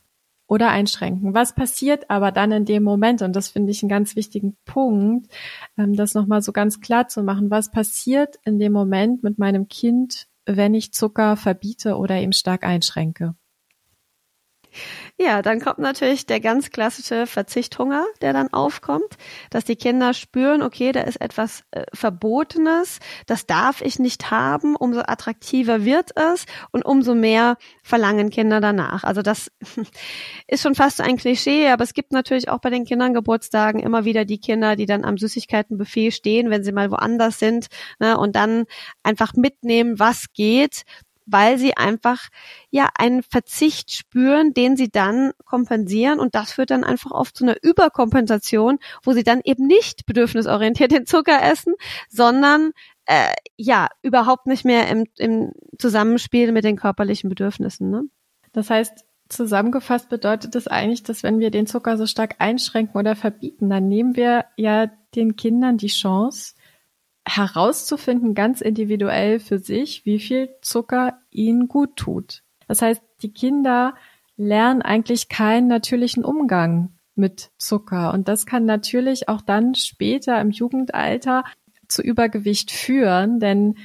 oder 0.51 0.69
einschränken. 0.69 1.33
Was 1.33 1.55
passiert 1.55 2.09
aber 2.09 2.33
dann 2.33 2.51
in 2.51 2.65
dem 2.65 2.83
Moment? 2.83 3.21
Und 3.21 3.37
das 3.37 3.47
finde 3.47 3.71
ich 3.71 3.83
einen 3.83 3.89
ganz 3.89 4.17
wichtigen 4.17 4.57
Punkt, 4.65 5.31
ähm, 5.77 5.95
das 5.95 6.13
nochmal 6.13 6.41
so 6.41 6.51
ganz 6.51 6.81
klar 6.81 7.07
zu 7.07 7.23
machen. 7.23 7.49
Was 7.49 7.71
passiert 7.71 8.37
in 8.43 8.59
dem 8.59 8.73
Moment 8.73 9.23
mit 9.23 9.39
meinem 9.39 9.69
Kind, 9.69 10.27
wenn 10.45 10.73
ich 10.73 10.91
Zucker 10.91 11.37
verbiete 11.37 11.95
oder 11.95 12.15
eben 12.15 12.33
stark 12.33 12.65
einschränke? 12.65 13.33
Ja, 15.17 15.41
dann 15.41 15.59
kommt 15.59 15.79
natürlich 15.79 16.25
der 16.25 16.39
ganz 16.39 16.71
klassische 16.71 17.27
Verzichthunger, 17.27 18.05
der 18.21 18.33
dann 18.33 18.51
aufkommt, 18.51 19.17
dass 19.49 19.65
die 19.65 19.75
Kinder 19.75 20.13
spüren, 20.13 20.61
okay, 20.61 20.91
da 20.91 21.01
ist 21.01 21.19
etwas 21.21 21.63
äh, 21.71 21.83
Verbotenes, 21.93 22.99
das 23.25 23.45
darf 23.45 23.81
ich 23.81 23.99
nicht 23.99 24.31
haben, 24.31 24.75
umso 24.75 25.01
attraktiver 25.01 25.85
wird 25.85 26.11
es 26.15 26.45
und 26.71 26.85
umso 26.85 27.13
mehr 27.13 27.57
verlangen 27.83 28.29
Kinder 28.29 28.61
danach. 28.61 29.03
Also 29.03 29.21
das 29.21 29.51
ist 30.47 30.63
schon 30.63 30.75
fast 30.75 31.01
ein 31.01 31.17
Klischee, 31.17 31.67
aber 31.69 31.83
es 31.83 31.93
gibt 31.93 32.11
natürlich 32.11 32.49
auch 32.49 32.59
bei 32.59 32.69
den 32.69 32.85
Kindern 32.85 33.13
Geburtstagen 33.13 33.79
immer 33.79 34.05
wieder 34.05 34.25
die 34.25 34.39
Kinder, 34.39 34.75
die 34.75 34.85
dann 34.85 35.05
am 35.05 35.17
Süßigkeitenbuffet 35.17 36.11
stehen, 36.11 36.49
wenn 36.49 36.63
sie 36.63 36.71
mal 36.71 36.91
woanders 36.91 37.39
sind 37.39 37.67
ne, 37.99 38.17
und 38.17 38.35
dann 38.35 38.65
einfach 39.03 39.33
mitnehmen, 39.33 39.99
was 39.99 40.33
geht 40.33 40.83
weil 41.31 41.57
sie 41.57 41.77
einfach 41.77 42.29
ja 42.69 42.89
einen 42.97 43.23
Verzicht 43.23 43.91
spüren, 43.91 44.53
den 44.53 44.77
sie 44.77 44.89
dann 44.89 45.31
kompensieren 45.45 46.19
und 46.19 46.35
das 46.35 46.51
führt 46.53 46.71
dann 46.71 46.83
einfach 46.83 47.11
oft 47.11 47.37
zu 47.37 47.43
einer 47.43 47.55
Überkompensation, 47.61 48.79
wo 49.03 49.13
sie 49.13 49.23
dann 49.23 49.41
eben 49.43 49.67
nicht 49.67 50.05
bedürfnisorientiert 50.05 50.91
den 50.91 51.05
Zucker 51.05 51.41
essen, 51.43 51.73
sondern 52.09 52.71
äh, 53.05 53.33
ja 53.57 53.87
überhaupt 54.01 54.47
nicht 54.47 54.65
mehr 54.65 54.87
im, 54.89 55.05
im 55.17 55.51
Zusammenspiel 55.77 56.51
mit 56.51 56.63
den 56.63 56.77
körperlichen 56.77 57.29
Bedürfnissen. 57.29 57.89
Ne? 57.89 58.03
Das 58.53 58.69
heißt, 58.69 59.05
zusammengefasst 59.29 60.09
bedeutet 60.09 60.55
das 60.55 60.67
eigentlich, 60.67 61.03
dass 61.03 61.23
wenn 61.23 61.39
wir 61.39 61.51
den 61.51 61.67
Zucker 61.67 61.97
so 61.97 62.05
stark 62.05 62.35
einschränken 62.39 62.99
oder 62.99 63.15
verbieten, 63.15 63.69
dann 63.69 63.87
nehmen 63.87 64.15
wir 64.15 64.45
ja 64.57 64.87
den 65.15 65.35
Kindern 65.35 65.77
die 65.77 65.87
Chance, 65.87 66.53
herauszufinden, 67.27 68.33
ganz 68.33 68.61
individuell 68.61 69.39
für 69.39 69.59
sich, 69.59 70.05
wie 70.05 70.19
viel 70.19 70.49
Zucker 70.61 71.19
ihnen 71.29 71.67
gut 71.67 71.95
tut. 71.95 72.43
Das 72.67 72.81
heißt, 72.81 73.01
die 73.21 73.33
Kinder 73.33 73.95
lernen 74.37 74.81
eigentlich 74.81 75.29
keinen 75.29 75.67
natürlichen 75.67 76.25
Umgang 76.25 76.93
mit 77.15 77.51
Zucker. 77.57 78.13
Und 78.13 78.27
das 78.27 78.45
kann 78.45 78.65
natürlich 78.65 79.29
auch 79.29 79.41
dann 79.41 79.75
später 79.75 80.39
im 80.41 80.51
Jugendalter 80.51 81.43
zu 81.87 82.01
Übergewicht 82.01 82.71
führen, 82.71 83.39
denn 83.39 83.75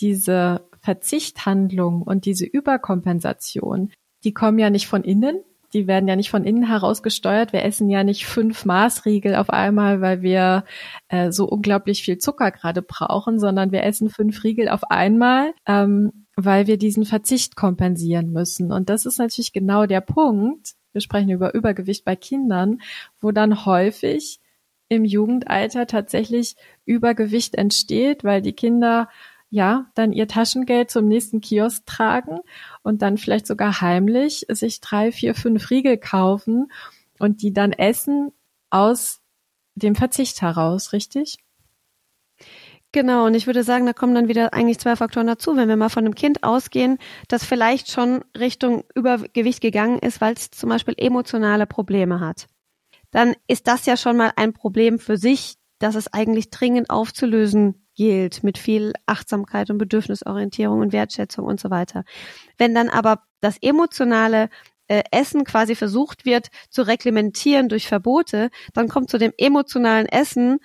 diese 0.00 0.68
Verzichthandlung 0.80 2.02
und 2.02 2.24
diese 2.24 2.46
Überkompensation, 2.46 3.90
die 4.24 4.32
kommen 4.32 4.58
ja 4.58 4.70
nicht 4.70 4.86
von 4.86 5.02
innen, 5.02 5.42
die 5.72 5.86
werden 5.86 6.08
ja 6.08 6.16
nicht 6.16 6.30
von 6.30 6.44
innen 6.44 6.66
heraus 6.66 7.02
gesteuert. 7.02 7.52
Wir 7.52 7.64
essen 7.64 7.90
ja 7.90 8.04
nicht 8.04 8.26
fünf 8.26 8.64
Maßriegel 8.64 9.34
auf 9.34 9.50
einmal, 9.50 10.00
weil 10.00 10.22
wir 10.22 10.64
äh, 11.08 11.30
so 11.30 11.46
unglaublich 11.46 12.02
viel 12.02 12.18
Zucker 12.18 12.50
gerade 12.50 12.82
brauchen, 12.82 13.38
sondern 13.38 13.70
wir 13.72 13.82
essen 13.82 14.08
fünf 14.08 14.42
Riegel 14.44 14.68
auf 14.68 14.84
einmal, 14.90 15.52
ähm, 15.66 16.26
weil 16.36 16.66
wir 16.66 16.78
diesen 16.78 17.04
Verzicht 17.04 17.56
kompensieren 17.56 18.32
müssen. 18.32 18.72
Und 18.72 18.88
das 18.88 19.04
ist 19.04 19.18
natürlich 19.18 19.52
genau 19.52 19.86
der 19.86 20.00
Punkt. 20.00 20.72
Wir 20.92 21.00
sprechen 21.00 21.30
über 21.30 21.54
Übergewicht 21.54 22.04
bei 22.04 22.16
Kindern, 22.16 22.80
wo 23.20 23.30
dann 23.30 23.66
häufig 23.66 24.40
im 24.88 25.04
Jugendalter 25.04 25.86
tatsächlich 25.86 26.56
Übergewicht 26.86 27.54
entsteht, 27.54 28.24
weil 28.24 28.40
die 28.40 28.54
Kinder 28.54 29.08
ja, 29.50 29.86
dann 29.94 30.12
ihr 30.12 30.28
Taschengeld 30.28 30.90
zum 30.90 31.06
nächsten 31.06 31.40
Kiosk 31.40 31.86
tragen 31.86 32.40
und 32.82 33.02
dann 33.02 33.16
vielleicht 33.16 33.46
sogar 33.46 33.80
heimlich 33.80 34.46
sich 34.48 34.80
drei, 34.80 35.10
vier, 35.12 35.34
fünf 35.34 35.70
Riegel 35.70 35.96
kaufen 35.96 36.70
und 37.18 37.42
die 37.42 37.52
dann 37.52 37.72
essen 37.72 38.32
aus 38.70 39.20
dem 39.74 39.94
Verzicht 39.94 40.42
heraus, 40.42 40.92
richtig? 40.92 41.38
Genau, 42.92 43.26
und 43.26 43.34
ich 43.34 43.46
würde 43.46 43.64
sagen, 43.64 43.84
da 43.84 43.92
kommen 43.92 44.14
dann 44.14 44.28
wieder 44.28 44.54
eigentlich 44.54 44.78
zwei 44.78 44.96
Faktoren 44.96 45.26
dazu. 45.26 45.56
Wenn 45.56 45.68
wir 45.68 45.76
mal 45.76 45.90
von 45.90 46.04
einem 46.04 46.14
Kind 46.14 46.42
ausgehen, 46.42 46.98
das 47.28 47.44
vielleicht 47.44 47.90
schon 47.90 48.24
Richtung 48.36 48.84
Übergewicht 48.94 49.60
gegangen 49.60 49.98
ist, 49.98 50.22
weil 50.22 50.34
es 50.34 50.50
zum 50.50 50.70
Beispiel 50.70 50.94
emotionale 50.96 51.66
Probleme 51.66 52.20
hat, 52.20 52.46
dann 53.10 53.34
ist 53.46 53.66
das 53.66 53.84
ja 53.84 53.96
schon 53.96 54.16
mal 54.16 54.32
ein 54.36 54.54
Problem 54.54 54.98
für 54.98 55.18
sich, 55.18 55.56
das 55.78 55.96
es 55.96 56.12
eigentlich 56.12 56.50
dringend 56.50 56.88
aufzulösen 56.88 57.87
gilt, 57.98 58.44
mit 58.44 58.56
viel 58.56 58.92
Achtsamkeit 59.06 59.70
und 59.70 59.78
Bedürfnisorientierung 59.78 60.80
und 60.80 60.92
Wertschätzung 60.92 61.44
und 61.44 61.58
so 61.60 61.68
weiter. 61.68 62.04
Wenn 62.56 62.74
dann 62.74 62.88
aber 62.88 63.24
das 63.40 63.58
emotionale 63.60 64.48
äh, 64.86 65.02
Essen 65.10 65.44
quasi 65.44 65.74
versucht 65.74 66.24
wird 66.24 66.48
zu 66.70 66.82
reglementieren 66.82 67.68
durch 67.68 67.88
Verbote, 67.88 68.50
dann 68.72 68.88
kommt 68.88 69.10
zu 69.10 69.18
dem 69.18 69.32
emotionalen 69.36 70.06
Essen 70.06 70.60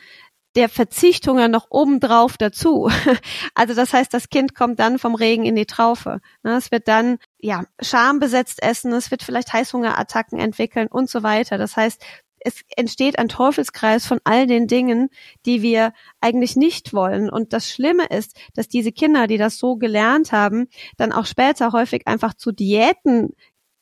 der 0.55 0.69
Verzichthunger 0.69 1.47
noch 1.47 1.67
obendrauf 1.71 2.37
dazu. 2.37 2.89
Also 3.55 3.73
das 3.73 3.93
heißt, 3.93 4.13
das 4.13 4.29
Kind 4.29 4.55
kommt 4.55 4.79
dann 4.79 4.99
vom 4.99 5.15
Regen 5.15 5.45
in 5.45 5.55
die 5.55 5.65
Traufe. 5.65 6.19
Ne, 6.43 6.55
es 6.55 6.71
wird 6.71 6.87
dann 6.87 7.17
ja 7.39 7.63
schambesetzt 7.81 8.61
essen, 8.61 8.93
es 8.93 9.11
wird 9.11 9.23
vielleicht 9.23 9.53
Heißhungerattacken 9.53 10.39
entwickeln 10.39 10.87
und 10.87 11.09
so 11.09 11.23
weiter. 11.23 11.57
Das 11.57 11.75
heißt, 11.77 12.03
es 12.43 12.62
entsteht 12.75 13.19
ein 13.19 13.29
Teufelskreis 13.29 14.05
von 14.05 14.19
all 14.23 14.47
den 14.47 14.67
Dingen, 14.67 15.09
die 15.45 15.62
wir 15.62 15.93
eigentlich 16.21 16.55
nicht 16.55 16.93
wollen. 16.93 17.29
Und 17.29 17.53
das 17.53 17.69
Schlimme 17.69 18.05
ist, 18.05 18.38
dass 18.53 18.67
diese 18.67 18.91
Kinder, 18.91 19.27
die 19.27 19.38
das 19.38 19.57
so 19.57 19.75
gelernt 19.75 20.31
haben, 20.31 20.67
dann 20.97 21.12
auch 21.12 21.25
später 21.25 21.71
häufig 21.71 22.07
einfach 22.07 22.33
zu 22.33 22.51
Diäten 22.51 23.33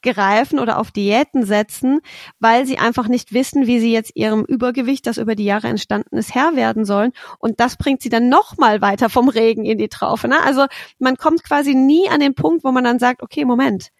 greifen 0.01 0.59
oder 0.59 0.79
auf 0.79 0.91
Diäten 0.91 1.45
setzen, 1.45 1.99
weil 2.39 2.65
sie 2.65 2.77
einfach 2.77 3.07
nicht 3.07 3.33
wissen, 3.33 3.67
wie 3.67 3.79
sie 3.79 3.91
jetzt 3.91 4.15
ihrem 4.15 4.43
Übergewicht, 4.43 5.05
das 5.05 5.17
über 5.17 5.35
die 5.35 5.45
Jahre 5.45 5.67
entstanden 5.67 6.17
ist, 6.17 6.33
Herr 6.33 6.55
werden 6.55 6.85
sollen. 6.85 7.11
Und 7.39 7.59
das 7.59 7.77
bringt 7.77 8.01
sie 8.01 8.09
dann 8.09 8.29
nochmal 8.29 8.81
weiter 8.81 9.09
vom 9.09 9.29
Regen 9.29 9.65
in 9.65 9.77
die 9.77 9.89
Traufe. 9.89 10.27
Ne? 10.27 10.41
Also 10.43 10.65
man 10.99 11.17
kommt 11.17 11.43
quasi 11.43 11.75
nie 11.75 12.09
an 12.09 12.19
den 12.19 12.33
Punkt, 12.33 12.63
wo 12.63 12.71
man 12.71 12.83
dann 12.83 12.99
sagt, 12.99 13.21
okay, 13.21 13.45
Moment, 13.45 13.91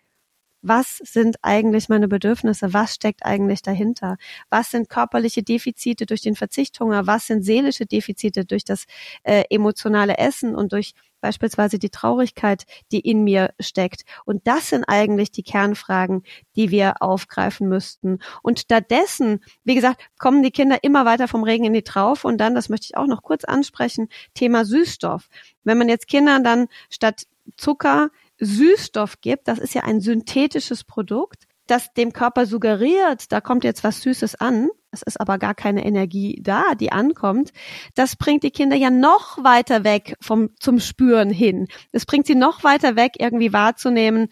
was 0.62 0.98
sind 0.98 1.38
eigentlich 1.42 1.90
meine 1.90 2.08
Bedürfnisse? 2.08 2.74
Was 2.74 2.96
steckt 2.96 3.26
eigentlich 3.26 3.62
dahinter? 3.62 4.18
Was 4.50 4.72
sind 4.72 4.90
körperliche 4.90 5.44
Defizite 5.44 6.06
durch 6.06 6.22
den 6.22 6.36
Verzichthunger? 6.36 7.08
Was 7.08 7.28
sind 7.28 7.44
seelische 7.44 7.86
Defizite 7.86 8.46
durch 8.46 8.64
das 8.64 8.86
äh, 9.24 9.44
emotionale 9.50 10.18
Essen 10.18 10.56
und 10.56 10.72
durch 10.72 10.94
beispielsweise 11.22 11.80
die 11.80 11.92
Traurigkeit, 11.92 12.66
die 12.92 13.00
in 13.00 13.24
mir 13.24 13.54
steckt. 13.60 14.04
Und 14.26 14.48
das 14.48 14.70
sind 14.70 14.84
eigentlich 14.86 15.32
die 15.32 15.44
Kernfragen, 15.44 16.24
die 16.56 16.72
wir 16.72 17.02
aufgreifen 17.02 17.70
müssten. 17.70 18.20
Und 18.42 18.60
stattdessen, 18.60 19.40
wie 19.64 19.76
gesagt, 19.76 20.02
kommen 20.18 20.44
die 20.44 20.52
Kinder 20.52 20.80
immer 20.84 21.06
weiter 21.06 21.28
vom 21.28 21.44
Regen 21.44 21.66
in 21.66 21.74
die 21.74 21.84
Traufe. 21.84 22.28
Und 22.28 22.40
dann, 22.40 22.56
das 22.56 22.70
möchte 22.70 22.88
ich 22.90 22.98
auch 22.98 23.08
noch 23.08 23.22
kurz 23.22 23.46
ansprechen, 23.46 24.10
Thema 24.34 24.66
Süßstoff. 24.66 25.30
Wenn 25.64 25.78
man 25.78 25.88
jetzt 25.88 26.08
Kindern 26.08 26.44
dann 26.44 26.68
statt 26.90 27.28
Zucker 27.56 28.10
Süßstoff 28.42 29.22
gibt, 29.22 29.48
das 29.48 29.60
ist 29.60 29.74
ja 29.74 29.84
ein 29.84 30.02
synthetisches 30.02 30.84
Produkt, 30.84 31.46
das 31.68 31.94
dem 31.94 32.12
Körper 32.12 32.46
suggeriert, 32.46 33.32
da 33.32 33.40
kommt 33.40 33.64
jetzt 33.64 33.84
was 33.84 34.02
Süßes 34.02 34.36
an, 34.36 34.70
es 34.92 35.04
ist 35.04 35.22
aber 35.22 35.38
gar 35.38 35.54
keine 35.54 35.86
Energie 35.86 36.40
da, 36.42 36.76
die 36.76 36.92
ankommt, 36.92 37.52
das 37.96 38.18
bringt 38.18 38.44
die 38.44 38.52
Kinder 38.52 38.76
ja 38.76 38.90
noch 38.90 39.42
weiter 39.44 39.84
weg 39.84 40.16
vom, 40.20 40.50
zum 40.60 40.80
Spüren 40.80 41.30
hin. 41.30 41.68
Das 41.94 42.06
bringt 42.06 42.28
sie 42.28 42.36
noch 42.36 42.64
weiter 42.66 42.98
weg, 42.98 43.14
irgendwie 43.20 43.54
wahrzunehmen, 43.54 44.28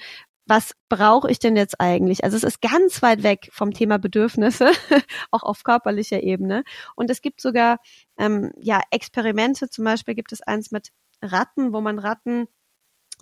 was 0.50 0.74
brauche 0.89 1.30
ich 1.30 1.38
denn 1.38 1.56
jetzt 1.56 1.80
eigentlich? 1.80 2.24
Also 2.24 2.36
es 2.36 2.44
ist 2.44 2.60
ganz 2.60 3.04
weit 3.04 3.22
weg 3.22 3.50
vom 3.51 3.72
Thema 3.72 4.00
Bedürfnisse, 4.00 4.72
auch 5.32 5.44
auf 5.44 5.63
körperlicher 5.63 6.24
Ebene. 6.24 6.63
Und 6.96 7.12
es 7.12 7.22
gibt 7.22 7.39
sogar 7.39 7.78
ähm, 8.18 8.51
ja 8.58 8.82
Experimente, 8.89 9.70
zum 9.70 9.86
Beispiel 9.86 10.16
gibt 10.16 10.32
es 10.32 10.42
eins 10.42 10.72
mit 10.72 10.89
Ratten, 11.22 11.72
wo 11.72 11.82
man 11.82 12.00
Ratten 12.00 12.48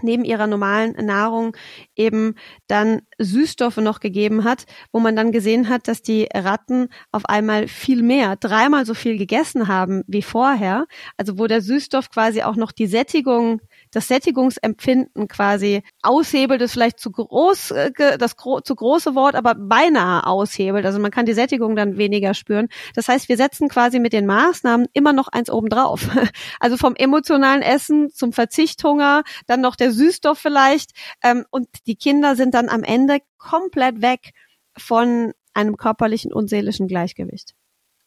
neben 0.03 0.23
ihrer 0.25 0.47
normalen 0.47 0.93
Nahrung 1.05 1.55
eben 1.95 2.35
dann 2.67 3.01
Süßstoffe 3.17 3.77
noch 3.77 3.99
gegeben 3.99 4.43
hat, 4.43 4.65
wo 4.91 4.99
man 4.99 5.15
dann 5.15 5.31
gesehen 5.31 5.69
hat, 5.69 5.87
dass 5.87 6.01
die 6.01 6.27
Ratten 6.33 6.89
auf 7.11 7.25
einmal 7.25 7.67
viel 7.67 8.03
mehr, 8.03 8.35
dreimal 8.35 8.85
so 8.85 8.93
viel 8.93 9.17
gegessen 9.17 9.67
haben 9.67 10.03
wie 10.07 10.21
vorher. 10.21 10.85
Also 11.17 11.37
wo 11.39 11.47
der 11.47 11.61
Süßstoff 11.61 12.09
quasi 12.09 12.43
auch 12.43 12.55
noch 12.55 12.71
die 12.71 12.87
Sättigung 12.87 13.61
das 13.97 14.07
Sättigungsempfinden 14.09 15.27
quasi 15.27 15.81
aushebelt, 16.03 16.61
ist 16.61 16.73
vielleicht 16.73 16.99
zu 16.99 17.09
groß, 17.09 17.71
äh, 17.71 18.17
das 18.19 18.35
zu 18.63 18.75
große 18.75 19.15
Wort, 19.15 19.33
aber 19.33 19.55
beinahe 19.55 20.27
aushebelt. 20.27 20.85
Also 20.85 20.99
man 20.99 21.09
kann 21.09 21.25
die 21.25 21.33
Sättigung 21.33 21.75
dann 21.75 21.97
weniger 21.97 22.35
spüren. 22.35 22.67
Das 22.93 23.07
heißt, 23.07 23.27
wir 23.27 23.37
setzen 23.37 23.69
quasi 23.69 23.97
mit 23.97 24.13
den 24.13 24.27
Maßnahmen 24.27 24.85
immer 24.93 25.13
noch 25.13 25.29
eins 25.29 25.49
obendrauf. 25.49 26.07
Also 26.59 26.77
vom 26.77 26.95
emotionalen 26.95 27.61
Essen 27.61 28.09
zum 28.09 28.33
Verzichthunger, 28.33 29.23
dann 29.47 29.61
noch 29.61 29.75
der 29.75 29.91
Süßstoff 29.91 30.37
vielleicht. 30.37 30.91
Ähm, 31.23 31.45
und 31.49 31.67
die 31.87 31.95
Kinder 31.95 32.35
sind 32.35 32.53
dann 32.53 32.69
am 32.69 32.83
Ende 32.83 33.19
komplett 33.37 34.01
weg 34.01 34.33
von 34.77 35.33
einem 35.53 35.77
körperlichen 35.77 36.31
und 36.31 36.49
seelischen 36.49 36.87
Gleichgewicht. 36.87 37.53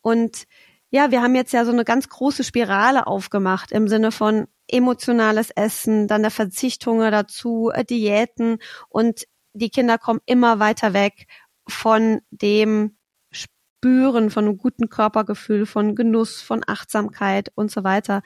Und 0.02 0.44
ja, 0.90 1.10
wir 1.12 1.22
haben 1.22 1.36
jetzt 1.36 1.52
ja 1.52 1.64
so 1.64 1.72
eine 1.72 1.84
ganz 1.84 2.08
große 2.08 2.44
Spirale 2.44 3.06
aufgemacht 3.06 3.72
im 3.72 3.88
Sinne 3.88 4.12
von 4.12 4.48
emotionales 4.68 5.50
Essen, 5.50 6.08
dann 6.08 6.22
der 6.22 6.30
Verzichthunger 6.30 7.10
dazu, 7.10 7.70
äh, 7.72 7.84
Diäten 7.84 8.58
und 8.88 9.26
die 9.52 9.70
Kinder 9.70 9.98
kommen 9.98 10.20
immer 10.26 10.58
weiter 10.58 10.92
weg 10.92 11.26
von 11.68 12.20
dem 12.30 12.96
Spüren, 13.32 14.30
von 14.30 14.44
einem 14.44 14.56
guten 14.58 14.88
Körpergefühl, 14.88 15.66
von 15.66 15.94
Genuss, 15.94 16.42
von 16.42 16.62
Achtsamkeit 16.66 17.50
und 17.54 17.70
so 17.70 17.84
weiter. 17.84 18.22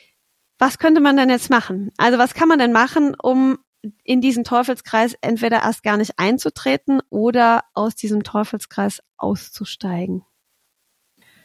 was 0.59 0.79
könnte 0.79 1.01
man 1.01 1.17
denn 1.17 1.31
jetzt 1.31 1.51
machen? 1.51 1.91
Also 1.99 2.17
was 2.19 2.33
kann 2.33 2.49
man 2.49 2.59
denn 2.59 2.73
machen, 2.73 3.17
um 3.21 3.59
in 4.05 4.21
diesen 4.21 4.45
Teufelskreis 4.45 5.15
entweder 5.21 5.63
erst 5.63 5.83
gar 5.83 5.97
nicht 5.97 6.19
einzutreten 6.19 7.03
oder 7.11 7.65
aus 7.75 7.95
diesem 7.97 8.23
Teufelskreis 8.23 9.03
auszusteigen? 9.17 10.25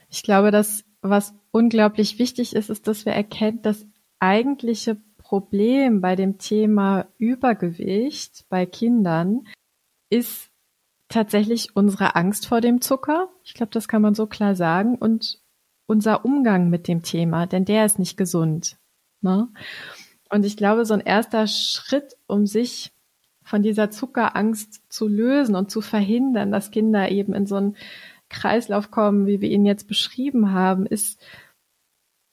Ich 0.09 0.23
glaube, 0.23 0.51
dass 0.51 0.83
was 1.01 1.33
unglaublich 1.51 2.19
wichtig 2.19 2.55
ist, 2.55 2.69
ist, 2.69 2.87
dass 2.87 3.05
wir 3.05 3.13
erkennen, 3.13 3.61
das 3.61 3.85
eigentliche 4.19 4.97
Problem 5.17 6.01
bei 6.01 6.15
dem 6.15 6.37
Thema 6.37 7.07
Übergewicht 7.17 8.45
bei 8.49 8.65
Kindern 8.65 9.47
ist 10.09 10.49
tatsächlich 11.07 11.75
unsere 11.75 12.15
Angst 12.15 12.47
vor 12.47 12.61
dem 12.61 12.81
Zucker. 12.81 13.29
Ich 13.43 13.53
glaube, 13.53 13.71
das 13.71 13.87
kann 13.87 14.01
man 14.01 14.15
so 14.15 14.27
klar 14.27 14.55
sagen. 14.55 14.95
Und 14.95 15.39
unser 15.85 16.23
Umgang 16.25 16.69
mit 16.69 16.87
dem 16.87 17.01
Thema, 17.01 17.47
denn 17.47 17.65
der 17.65 17.85
ist 17.85 17.99
nicht 17.99 18.17
gesund. 18.17 18.77
Ne? 19.21 19.49
Und 20.29 20.45
ich 20.45 20.55
glaube, 20.55 20.85
so 20.85 20.93
ein 20.93 20.99
erster 20.99 21.47
Schritt, 21.47 22.15
um 22.27 22.45
sich 22.45 22.91
von 23.43 23.63
dieser 23.63 23.89
Zuckerangst 23.89 24.83
zu 24.89 25.07
lösen 25.07 25.55
und 25.55 25.71
zu 25.71 25.81
verhindern, 25.81 26.51
dass 26.51 26.69
Kinder 26.69 27.09
eben 27.09 27.33
in 27.33 27.47
so 27.47 27.55
einen 27.55 27.75
Kreislauf 28.29 28.91
kommen, 28.91 29.27
wie 29.27 29.41
wir 29.41 29.49
ihn 29.49 29.65
jetzt 29.65 29.87
beschrieben 29.87 30.51
haben, 30.51 30.85
ist 30.85 31.19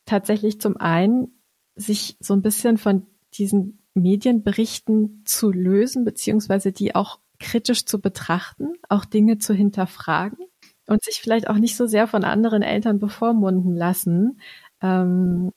tatsächlich 0.04 0.60
zum 0.60 0.76
einen, 0.76 1.42
sich 1.74 2.16
so 2.20 2.34
ein 2.34 2.42
bisschen 2.42 2.78
von 2.78 3.06
diesen 3.34 3.82
Medienberichten 3.94 5.22
zu 5.24 5.50
lösen, 5.50 6.04
beziehungsweise 6.04 6.72
die 6.72 6.94
auch 6.94 7.18
kritisch 7.38 7.84
zu 7.84 8.00
betrachten, 8.00 8.74
auch 8.88 9.04
Dinge 9.04 9.38
zu 9.38 9.52
hinterfragen 9.52 10.38
und 10.86 11.02
sich 11.02 11.20
vielleicht 11.20 11.48
auch 11.48 11.56
nicht 11.56 11.76
so 11.76 11.86
sehr 11.86 12.06
von 12.06 12.24
anderen 12.24 12.62
Eltern 12.62 12.98
bevormunden 12.98 13.74
lassen. 13.74 14.40
Ähm, 14.80 15.52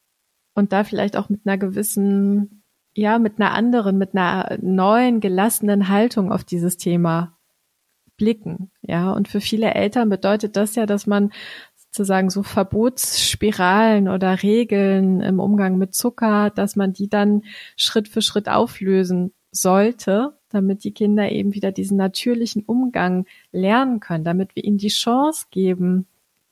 und 0.55 0.73
da 0.73 0.83
vielleicht 0.83 1.15
auch 1.15 1.29
mit 1.29 1.41
einer 1.45 1.57
gewissen, 1.57 2.63
ja, 2.95 3.19
mit 3.19 3.39
einer 3.39 3.53
anderen, 3.53 3.97
mit 3.97 4.13
einer 4.13 4.57
neuen, 4.61 5.21
gelassenen 5.21 5.87
Haltung 5.87 6.31
auf 6.31 6.43
dieses 6.43 6.77
Thema 6.77 7.38
blicken. 8.19 8.69
Ja, 8.83 9.11
und 9.11 9.27
für 9.27 9.41
viele 9.41 9.73
Eltern 9.73 10.09
bedeutet 10.09 10.55
das 10.55 10.75
ja, 10.75 10.85
dass 10.85 11.07
man 11.07 11.31
sozusagen 11.75 12.29
so 12.29 12.43
Verbotsspiralen 12.43 14.09
oder 14.09 14.43
Regeln 14.43 15.21
im 15.21 15.39
Umgang 15.39 15.79
mit 15.79 15.95
Zucker, 15.95 16.51
dass 16.51 16.75
man 16.75 16.93
die 16.93 17.09
dann 17.09 17.43
Schritt 17.75 18.07
für 18.07 18.21
Schritt 18.21 18.47
auflösen 18.47 19.33
sollte, 19.51 20.37
damit 20.49 20.83
die 20.83 20.93
Kinder 20.93 21.31
eben 21.31 21.55
wieder 21.55 21.71
diesen 21.71 21.97
natürlichen 21.97 22.63
Umgang 22.63 23.25
lernen 23.51 23.99
können, 23.99 24.23
damit 24.23 24.55
wir 24.55 24.63
ihnen 24.63 24.77
die 24.77 24.89
Chance 24.89 25.47
geben, 25.49 26.05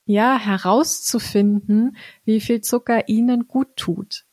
ja, 0.06 0.40
herauszufinden, 0.40 1.98
wie 2.26 2.40
viel 2.40 2.62
Zucker 2.62 3.08
ihnen 3.08 3.48
gut 3.48 3.76
tut. 3.76 4.26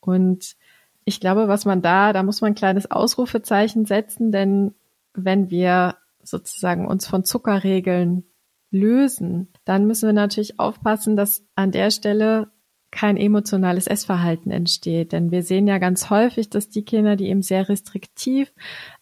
Und 0.00 0.56
ich 1.04 1.20
glaube, 1.20 1.48
was 1.48 1.64
man 1.64 1.82
da, 1.82 2.12
da 2.12 2.22
muss 2.22 2.40
man 2.40 2.52
ein 2.52 2.54
kleines 2.54 2.90
Ausrufezeichen 2.90 3.84
setzen, 3.84 4.32
denn 4.32 4.74
wenn 5.14 5.50
wir 5.50 5.96
sozusagen 6.22 6.86
uns 6.86 7.06
von 7.06 7.24
Zuckerregeln 7.24 8.24
lösen, 8.70 9.48
dann 9.64 9.86
müssen 9.86 10.06
wir 10.08 10.12
natürlich 10.12 10.60
aufpassen, 10.60 11.16
dass 11.16 11.44
an 11.54 11.72
der 11.72 11.90
Stelle 11.90 12.50
kein 12.90 13.16
emotionales 13.16 13.86
Essverhalten 13.86 14.50
entsteht. 14.50 15.12
Denn 15.12 15.30
wir 15.30 15.42
sehen 15.42 15.66
ja 15.66 15.78
ganz 15.78 16.10
häufig, 16.10 16.48
dass 16.48 16.70
die 16.70 16.84
Kinder, 16.84 17.16
die 17.16 17.28
eben 17.28 17.42
sehr 17.42 17.68
restriktiv 17.68 18.52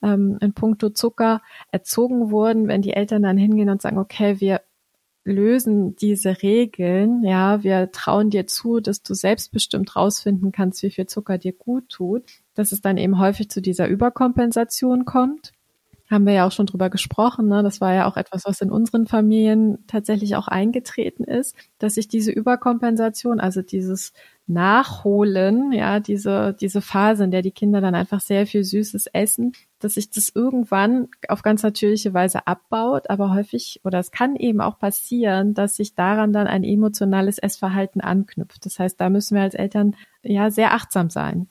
ähm, 0.02 0.38
in 0.40 0.54
puncto 0.54 0.90
Zucker 0.90 1.40
erzogen 1.70 2.30
wurden, 2.30 2.68
wenn 2.68 2.82
die 2.82 2.94
Eltern 2.94 3.22
dann 3.22 3.36
hingehen 3.36 3.70
und 3.70 3.82
sagen, 3.82 3.98
okay, 3.98 4.40
wir 4.40 4.62
lösen 5.24 5.96
diese 5.96 6.42
Regeln, 6.42 7.24
ja, 7.24 7.64
wir 7.64 7.90
trauen 7.90 8.30
dir 8.30 8.46
zu, 8.46 8.78
dass 8.78 9.02
du 9.02 9.12
selbstbestimmt 9.12 9.96
rausfinden 9.96 10.52
kannst, 10.52 10.82
wie 10.84 10.90
viel 10.90 11.06
Zucker 11.06 11.36
dir 11.36 11.52
gut 11.52 11.88
tut, 11.88 12.42
dass 12.54 12.70
es 12.70 12.80
dann 12.80 12.96
eben 12.96 13.18
häufig 13.18 13.50
zu 13.50 13.60
dieser 13.60 13.88
Überkompensation 13.88 15.04
kommt 15.04 15.52
haben 16.10 16.26
wir 16.26 16.32
ja 16.34 16.46
auch 16.46 16.52
schon 16.52 16.66
drüber 16.66 16.90
gesprochen. 16.90 17.48
Ne? 17.48 17.62
Das 17.62 17.80
war 17.80 17.94
ja 17.94 18.06
auch 18.06 18.16
etwas, 18.16 18.44
was 18.44 18.60
in 18.60 18.70
unseren 18.70 19.06
Familien 19.06 19.84
tatsächlich 19.86 20.36
auch 20.36 20.48
eingetreten 20.48 21.24
ist, 21.24 21.56
dass 21.78 21.94
sich 21.94 22.08
diese 22.08 22.30
Überkompensation, 22.30 23.40
also 23.40 23.62
dieses 23.62 24.12
Nachholen, 24.46 25.72
ja, 25.72 25.98
diese, 25.98 26.54
diese 26.60 26.80
Phase, 26.80 27.24
in 27.24 27.32
der 27.32 27.42
die 27.42 27.50
Kinder 27.50 27.80
dann 27.80 27.96
einfach 27.96 28.20
sehr 28.20 28.46
viel 28.46 28.62
Süßes 28.62 29.08
essen, 29.12 29.52
dass 29.80 29.94
sich 29.94 30.10
das 30.10 30.30
irgendwann 30.32 31.08
auf 31.28 31.42
ganz 31.42 31.64
natürliche 31.64 32.14
Weise 32.14 32.46
abbaut, 32.46 33.10
aber 33.10 33.34
häufig, 33.34 33.80
oder 33.82 33.98
es 33.98 34.12
kann 34.12 34.36
eben 34.36 34.60
auch 34.60 34.78
passieren, 34.78 35.54
dass 35.54 35.74
sich 35.74 35.96
daran 35.96 36.32
dann 36.32 36.46
ein 36.46 36.62
emotionales 36.62 37.38
Essverhalten 37.38 38.00
anknüpft. 38.00 38.64
Das 38.64 38.78
heißt, 38.78 39.00
da 39.00 39.10
müssen 39.10 39.34
wir 39.34 39.42
als 39.42 39.54
Eltern 39.54 39.96
ja 40.22 40.50
sehr 40.50 40.74
achtsam 40.74 41.10
sein. 41.10 41.48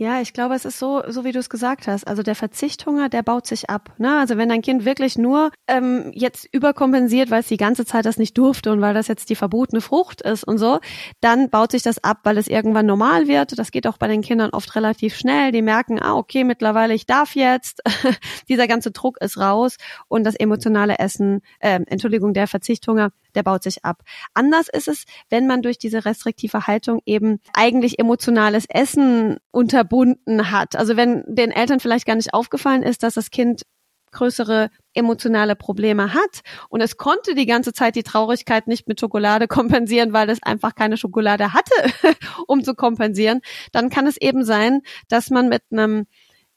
Ja, 0.00 0.20
ich 0.20 0.32
glaube, 0.32 0.54
es 0.54 0.64
ist 0.64 0.78
so, 0.78 1.02
so 1.08 1.24
wie 1.24 1.32
du 1.32 1.40
es 1.40 1.50
gesagt 1.50 1.88
hast. 1.88 2.06
Also 2.06 2.22
der 2.22 2.36
Verzichthunger, 2.36 3.08
der 3.08 3.24
baut 3.24 3.48
sich 3.48 3.68
ab. 3.68 3.92
Ne? 3.98 4.16
Also 4.16 4.36
wenn 4.36 4.48
dein 4.48 4.62
Kind 4.62 4.84
wirklich 4.84 5.18
nur 5.18 5.50
ähm, 5.66 6.12
jetzt 6.14 6.46
überkompensiert, 6.52 7.32
weil 7.32 7.40
es 7.40 7.48
die 7.48 7.56
ganze 7.56 7.84
Zeit 7.84 8.06
das 8.06 8.16
nicht 8.16 8.38
durfte 8.38 8.70
und 8.70 8.80
weil 8.80 8.94
das 8.94 9.08
jetzt 9.08 9.28
die 9.28 9.34
verbotene 9.34 9.80
Frucht 9.80 10.22
ist 10.22 10.44
und 10.44 10.58
so, 10.58 10.78
dann 11.20 11.50
baut 11.50 11.72
sich 11.72 11.82
das 11.82 12.04
ab, 12.04 12.18
weil 12.22 12.38
es 12.38 12.46
irgendwann 12.46 12.86
normal 12.86 13.26
wird. 13.26 13.58
Das 13.58 13.72
geht 13.72 13.88
auch 13.88 13.96
bei 13.96 14.06
den 14.06 14.22
Kindern 14.22 14.50
oft 14.50 14.76
relativ 14.76 15.16
schnell. 15.16 15.50
Die 15.50 15.62
merken, 15.62 16.00
ah, 16.00 16.14
okay, 16.14 16.44
mittlerweile 16.44 16.94
ich 16.94 17.04
darf 17.04 17.34
jetzt. 17.34 17.82
Dieser 18.48 18.68
ganze 18.68 18.92
Druck 18.92 19.20
ist 19.20 19.36
raus 19.36 19.78
und 20.06 20.22
das 20.22 20.36
emotionale 20.36 21.00
Essen, 21.00 21.40
äh, 21.58 21.80
Entschuldigung, 21.88 22.34
der 22.34 22.46
Verzichthunger, 22.46 23.10
der 23.38 23.44
baut 23.44 23.62
sich 23.62 23.84
ab. 23.84 24.02
Anders 24.34 24.68
ist 24.68 24.88
es, 24.88 25.04
wenn 25.30 25.46
man 25.46 25.62
durch 25.62 25.78
diese 25.78 26.04
restriktive 26.04 26.66
Haltung 26.66 27.00
eben 27.06 27.40
eigentlich 27.54 28.00
emotionales 28.00 28.66
Essen 28.68 29.36
unterbunden 29.52 30.50
hat. 30.50 30.74
Also 30.74 30.96
wenn 30.96 31.22
den 31.28 31.52
Eltern 31.52 31.78
vielleicht 31.78 32.04
gar 32.04 32.16
nicht 32.16 32.34
aufgefallen 32.34 32.82
ist, 32.82 33.04
dass 33.04 33.14
das 33.14 33.30
Kind 33.30 33.62
größere 34.10 34.70
emotionale 34.94 35.54
Probleme 35.54 36.14
hat 36.14 36.40
und 36.70 36.80
es 36.80 36.96
konnte 36.96 37.34
die 37.34 37.46
ganze 37.46 37.72
Zeit 37.72 37.94
die 37.94 38.02
Traurigkeit 38.02 38.66
nicht 38.66 38.88
mit 38.88 38.98
Schokolade 38.98 39.46
kompensieren, 39.48 40.12
weil 40.12 40.30
es 40.30 40.42
einfach 40.42 40.74
keine 40.74 40.96
Schokolade 40.96 41.52
hatte, 41.52 41.72
um 42.48 42.64
zu 42.64 42.74
kompensieren, 42.74 43.40
dann 43.70 43.90
kann 43.90 44.06
es 44.06 44.16
eben 44.16 44.44
sein, 44.44 44.80
dass 45.08 45.30
man 45.30 45.48
mit 45.48 45.62
einem 45.70 46.06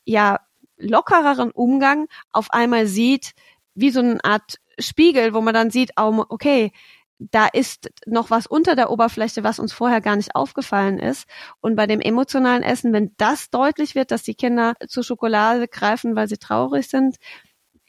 ja 0.06 0.40
lockereren 0.78 1.52
Umgang 1.52 2.08
auf 2.32 2.52
einmal 2.52 2.88
sieht, 2.88 3.34
wie 3.76 3.92
so 3.92 4.00
eine 4.00 4.24
Art 4.24 4.56
Spiegel, 4.82 5.34
wo 5.34 5.42
man 5.42 5.54
dann 5.54 5.72
sieht, 5.72 5.92
okay, 5.96 6.72
da 7.20 7.48
ist 7.48 7.92
noch 8.08 8.32
was 8.32 8.48
unter 8.48 8.76
der 8.76 8.90
Oberfläche, 8.90 9.44
was 9.44 9.60
uns 9.60 9.74
vorher 9.74 10.02
gar 10.02 10.16
nicht 10.16 10.36
aufgefallen 10.36 10.98
ist. 10.98 11.28
Und 11.60 11.76
bei 11.76 11.86
dem 11.86 12.02
emotionalen 12.02 12.64
Essen, 12.64 12.94
wenn 12.94 13.12
das 13.18 13.50
deutlich 13.52 13.94
wird, 13.94 14.12
dass 14.12 14.24
die 14.24 14.34
Kinder 14.34 14.74
zu 14.88 15.04
Schokolade 15.04 15.68
greifen, 15.68 16.16
weil 16.16 16.28
sie 16.28 16.38
traurig 16.38 16.90
sind, 16.90 17.18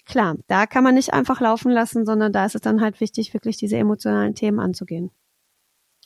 klar, 0.04 0.36
da 0.48 0.66
kann 0.66 0.84
man 0.84 0.94
nicht 0.94 1.14
einfach 1.14 1.40
laufen 1.40 1.70
lassen, 1.70 2.04
sondern 2.04 2.32
da 2.32 2.44
ist 2.44 2.56
es 2.56 2.60
dann 2.60 2.82
halt 2.82 3.00
wichtig, 3.00 3.32
wirklich 3.32 3.56
diese 3.56 3.76
emotionalen 3.78 4.34
Themen 4.34 4.60
anzugehen. 4.60 5.10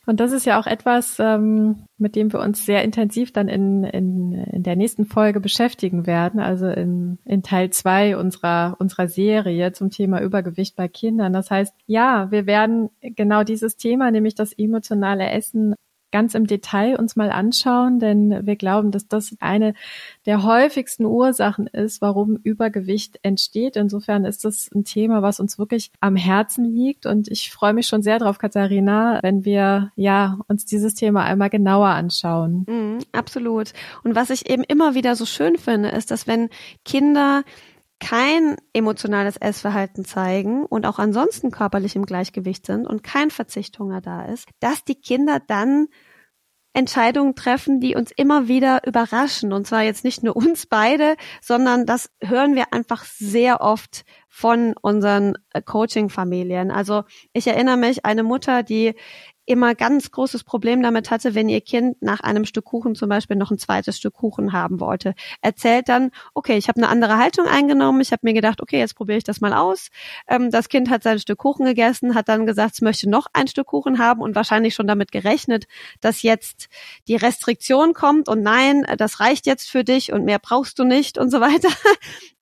Und 0.07 0.21
das 0.21 0.31
ist 0.31 0.47
ja 0.47 0.61
auch 0.61 0.69
etwas, 0.69 1.19
ähm, 1.19 1.85
mit 1.99 2.14
dem 2.14 2.33
wir 2.33 2.38
uns 2.38 2.64
sehr 2.64 2.85
intensiv 2.85 3.33
dann 3.33 3.49
in, 3.49 3.83
in, 3.83 4.33
in 4.33 4.62
der 4.62 4.77
nächsten 4.77 5.05
Folge 5.05 5.40
beschäftigen 5.40 6.07
werden, 6.07 6.38
also 6.38 6.69
in, 6.69 7.19
in 7.25 7.42
Teil 7.42 7.71
zwei 7.71 8.16
unserer, 8.16 8.77
unserer 8.79 9.09
Serie 9.09 9.73
zum 9.73 9.90
Thema 9.90 10.23
Übergewicht 10.23 10.77
bei 10.77 10.87
Kindern. 10.87 11.33
Das 11.33 11.51
heißt, 11.51 11.75
ja, 11.87 12.31
wir 12.31 12.47
werden 12.47 12.90
genau 13.01 13.42
dieses 13.42 13.77
Thema, 13.77 14.12
nämlich 14.12 14.37
das 14.37 14.53
emotionale 14.53 15.29
Essen, 15.29 15.75
ganz 16.11 16.35
im 16.35 16.47
Detail 16.47 16.99
uns 16.99 17.16
mal 17.16 17.31
anschauen, 17.31 17.99
denn 17.99 18.47
wir 18.47 18.57
glauben, 18.57 18.90
dass 18.90 19.09
das 19.09 19.35
eine 19.40 19.75
der 20.25 20.42
häufigsten 20.42 21.05
Ursachen 21.05 21.66
ist, 21.66 22.01
warum 22.01 22.37
Übergewicht 22.42 23.19
entsteht. 23.23 23.77
Insofern 23.77 24.25
ist 24.25 24.45
das 24.45 24.71
ein 24.75 24.85
Thema, 24.85 25.23
was 25.23 25.40
uns 25.40 25.59
wirklich 25.59 25.90
am 26.01 26.16
Herzen 26.16 26.64
liegt 26.64 27.07
und 27.07 27.29
ich 27.29 27.51
freue 27.51 27.75
mich 27.75 27.87
schon 27.87 28.03
sehr 28.03 28.19
drauf, 28.19 28.38
Katharina, 28.38 29.21
wenn 29.23 29.45
wir 29.45 29.92
ja 29.97 30.38
uns 30.49 30.64
dieses 30.64 30.95
Thema 30.95 31.25
einmal 31.25 31.51
genauer 31.51 31.88
anschauen. 31.88 32.66
Mm, 32.69 32.99
absolut. 33.12 33.73
Und 34.05 34.14
was 34.14 34.31
ich 34.31 34.49
eben 34.49 34.64
immer 34.64 34.95
wieder 34.95 35.16
so 35.16 35.27
schön 35.27 35.57
finde, 35.57 35.90
ist, 35.90 36.11
dass 36.11 36.27
wenn 36.27 36.49
Kinder 36.85 37.42
kein 38.01 38.57
emotionales 38.73 39.37
Essverhalten 39.37 40.05
zeigen 40.05 40.65
und 40.67 40.87
auch 40.87 40.99
ansonsten 40.99 41.51
körperlich 41.51 41.97
im 41.97 42.05
Gleichgewicht 42.07 42.67
sind 42.67 42.87
und 42.87 43.03
kein 43.03 43.31
Verzichthunger 43.31 44.01
da 44.01 44.27
ist, 44.27 44.49
dass 44.61 44.85
die 44.85 45.01
Kinder 45.01 45.41
dann 45.47 45.89
Entscheidungen 46.77 47.35
treffen, 47.35 47.81
die 47.81 47.97
uns 47.97 48.13
immer 48.15 48.49
wieder 48.49 48.87
überraschen. 48.87 49.55
Und 49.55 49.67
zwar 49.67 49.83
jetzt 49.83 50.05
nicht 50.05 50.23
nur 50.23 50.37
uns 50.37 50.67
beide, 50.67 51.17
sondern 51.41 51.87
das 51.87 52.11
hören 52.23 52.55
wir 52.55 52.75
einfach 52.75 53.05
sehr 53.05 53.63
oft 53.63 54.05
von 54.29 54.75
unseren 54.83 55.39
äh, 55.55 55.63
Coaching-Familien. 55.63 56.71
Also 56.71 57.05
ich 57.33 57.47
erinnere 57.47 57.79
mich, 57.79 58.05
eine 58.05 58.23
Mutter, 58.23 58.63
die 58.63 58.95
immer 59.47 59.75
ganz 59.75 60.11
großes 60.11 60.45
Problem 60.45 60.83
damit 60.83 61.11
hatte, 61.11 61.35
wenn 61.35 61.49
ihr 61.49 61.61
Kind 61.61 62.03
nach 62.03 62.21
einem 62.21 62.45
Stück 62.45 62.65
Kuchen 62.65 62.95
zum 62.95 63.09
Beispiel 63.09 63.37
noch 63.37 63.51
ein 63.51 63.59
zweites 63.59 63.97
Stück 63.97 64.15
Kuchen 64.15 64.53
haben 64.53 64.81
wollte. 64.81 65.15
Erzählt 65.41 65.89
dann, 65.89 66.11
okay, 66.35 66.57
ich 66.57 66.69
habe 66.69 66.81
eine 66.81 66.89
andere 66.89 67.17
Haltung 67.17 67.47
eingenommen, 67.47 68.01
ich 68.01 68.13
habe 68.13 68.21
mir 68.25 68.35
gedacht, 68.35 68.61
okay, 68.61 68.79
jetzt 68.79 68.97
probiere 68.97 69.19
ich 69.19 69.25
das 69.25 69.41
mal 69.41 69.53
aus. 69.53 69.89
Ähm, 70.29 70.51
das 70.51 70.69
Kind 70.69 70.91
hat 70.91 71.03
sein 71.03 71.19
Stück 71.19 71.39
Kuchen 71.39 71.65
gegessen, 71.65 72.15
hat 72.15 72.29
dann 72.29 72.45
gesagt, 72.45 72.75
es 72.75 72.81
möchte 72.81 73.09
noch 73.09 73.29
ein 73.33 73.47
Stück 73.47 73.69
Kuchen 73.69 73.99
haben 73.99 74.21
und 74.21 74.35
wahrscheinlich 74.35 74.75
schon 74.75 74.87
damit 74.87 75.13
gerechnet, 75.13 75.67
dass 76.01 76.23
jetzt 76.23 76.69
die 77.09 77.17
Restriktion 77.17 77.95
kommt 77.95 78.29
und 78.29 78.43
nein, 78.43 78.85
das 78.99 79.21
reicht 79.21 79.47
jetzt 79.47 79.71
für 79.71 79.85
dich 79.85 80.13
und 80.13 80.25
mehr 80.25 80.39
brauchst 80.41 80.79
du 80.79 80.85
nicht 80.85 81.19
und 81.19 81.31
so 81.31 81.41
weiter. 81.41 81.69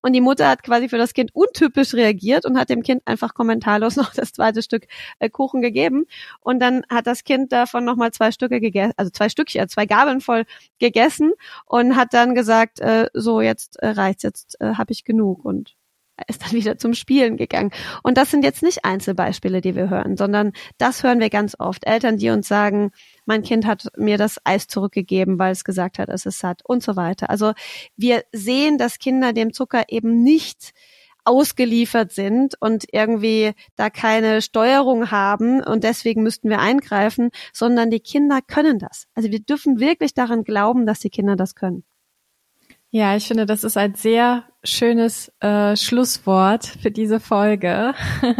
Und 0.05 0.13
die 0.13 0.21
Mutter 0.21 0.47
hat 0.47 0.61
quasi 0.61 0.87
für 0.87 0.99
das 0.99 1.15
Kind 1.15 1.33
untypisch 1.33 1.95
reagiert 1.95 2.45
und 2.45 2.59
hat 2.59 2.69
dem 2.69 2.83
Kind 2.83 3.01
einfach 3.05 3.33
kommentarlos 3.33 3.95
noch 3.95 4.13
das 4.13 4.33
zweite 4.33 4.61
Stück 4.61 4.85
äh, 5.17 5.31
Kuchen 5.31 5.63
gegeben. 5.63 6.05
Und 6.41 6.59
dann 6.59 6.83
hat 6.95 7.07
das 7.07 7.23
Kind 7.23 7.51
davon 7.51 7.85
nochmal 7.85 8.11
zwei 8.11 8.31
Stücke 8.31 8.59
gegessen, 8.59 8.93
also 8.97 9.11
zwei 9.11 9.29
Stückchen, 9.29 9.69
zwei 9.69 9.85
Gabeln 9.85 10.21
voll 10.21 10.45
gegessen 10.79 11.33
und 11.65 11.95
hat 11.95 12.13
dann 12.13 12.35
gesagt, 12.35 12.79
äh, 12.79 13.09
so 13.13 13.41
jetzt 13.41 13.77
äh, 13.77 13.89
reicht's, 13.89 14.23
jetzt 14.23 14.59
äh, 14.61 14.73
habe 14.75 14.91
ich 14.91 15.03
genug 15.03 15.45
und 15.45 15.75
ist 16.27 16.43
dann 16.43 16.51
wieder 16.51 16.77
zum 16.77 16.93
Spielen 16.93 17.37
gegangen. 17.37 17.71
Und 18.03 18.17
das 18.17 18.31
sind 18.31 18.43
jetzt 18.43 18.63
nicht 18.63 18.85
Einzelbeispiele, 18.85 19.61
die 19.61 19.75
wir 19.75 19.89
hören, 19.89 20.17
sondern 20.17 20.53
das 20.77 21.03
hören 21.03 21.19
wir 21.19 21.29
ganz 21.29 21.55
oft. 21.59 21.85
Eltern, 21.85 22.17
die 22.17 22.29
uns 22.29 22.47
sagen, 22.47 22.91
mein 23.25 23.43
Kind 23.43 23.65
hat 23.65 23.87
mir 23.97 24.17
das 24.17 24.39
Eis 24.43 24.67
zurückgegeben, 24.67 25.39
weil 25.39 25.51
es 25.51 25.63
gesagt 25.63 25.99
hat, 25.99 26.09
es 26.09 26.25
ist 26.25 26.39
satt 26.39 26.61
und 26.63 26.83
so 26.83 26.95
weiter. 26.95 27.29
Also 27.29 27.53
wir 27.97 28.23
sehen, 28.31 28.77
dass 28.77 28.99
Kinder 28.99 29.33
dem 29.33 29.51
Zucker 29.51 29.83
eben 29.89 30.23
nicht 30.23 30.73
ausgeliefert 31.25 32.11
sind 32.11 32.55
und 32.59 32.85
irgendwie 32.91 33.53
da 33.75 33.89
keine 33.89 34.41
Steuerung 34.41 35.11
haben 35.11 35.61
und 35.61 35.83
deswegen 35.83 36.23
müssten 36.23 36.49
wir 36.49 36.59
eingreifen, 36.59 37.31
sondern 37.53 37.89
die 37.89 37.99
Kinder 37.99 38.39
können 38.45 38.79
das. 38.79 39.07
Also 39.15 39.31
wir 39.31 39.39
dürfen 39.39 39.79
wirklich 39.79 40.13
daran 40.13 40.43
glauben, 40.43 40.85
dass 40.85 40.99
die 40.99 41.09
Kinder 41.09 41.35
das 41.35 41.55
können. 41.55 41.83
Ja, 42.91 43.17
ich 43.17 43.27
finde, 43.27 43.45
das 43.45 43.65
ist 43.65 43.75
ein 43.75 43.95
sehr 43.95 44.45
schönes 44.63 45.29
äh, 45.41 45.75
Schlusswort 45.75 46.65
für 46.65 46.91
diese 46.91 47.19
Folge. 47.19 47.93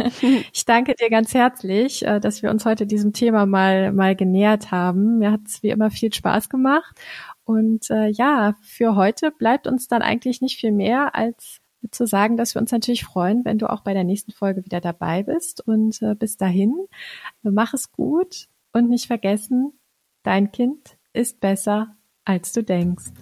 ich 0.52 0.64
danke 0.64 0.94
dir 0.94 1.10
ganz 1.10 1.34
herzlich, 1.34 2.06
äh, 2.06 2.20
dass 2.20 2.42
wir 2.42 2.50
uns 2.50 2.64
heute 2.64 2.86
diesem 2.86 3.12
Thema 3.12 3.44
mal 3.44 3.92
mal 3.92 4.16
genähert 4.16 4.70
haben. 4.70 5.18
Mir 5.18 5.32
hat 5.32 5.42
es 5.46 5.62
wie 5.62 5.68
immer 5.68 5.90
viel 5.90 6.10
Spaß 6.10 6.48
gemacht. 6.48 6.96
Und 7.44 7.90
äh, 7.90 8.08
ja, 8.08 8.54
für 8.62 8.96
heute 8.96 9.30
bleibt 9.30 9.66
uns 9.66 9.88
dann 9.88 10.00
eigentlich 10.00 10.40
nicht 10.40 10.58
viel 10.58 10.72
mehr, 10.72 11.14
als 11.14 11.60
zu 11.90 12.06
sagen, 12.06 12.36
dass 12.36 12.54
wir 12.54 12.60
uns 12.60 12.72
natürlich 12.72 13.04
freuen, 13.04 13.44
wenn 13.44 13.58
du 13.58 13.70
auch 13.70 13.82
bei 13.82 13.94
der 13.94 14.04
nächsten 14.04 14.32
Folge 14.32 14.64
wieder 14.64 14.80
dabei 14.80 15.22
bist. 15.22 15.66
Und 15.66 16.00
äh, 16.02 16.14
bis 16.14 16.36
dahin, 16.36 16.74
mach 17.42 17.74
es 17.74 17.92
gut 17.92 18.48
und 18.72 18.88
nicht 18.88 19.06
vergessen, 19.06 19.72
dein 20.22 20.50
Kind 20.52 20.98
ist 21.12 21.40
besser, 21.40 21.96
als 22.24 22.52
du 22.52 22.62
denkst. 22.62 23.12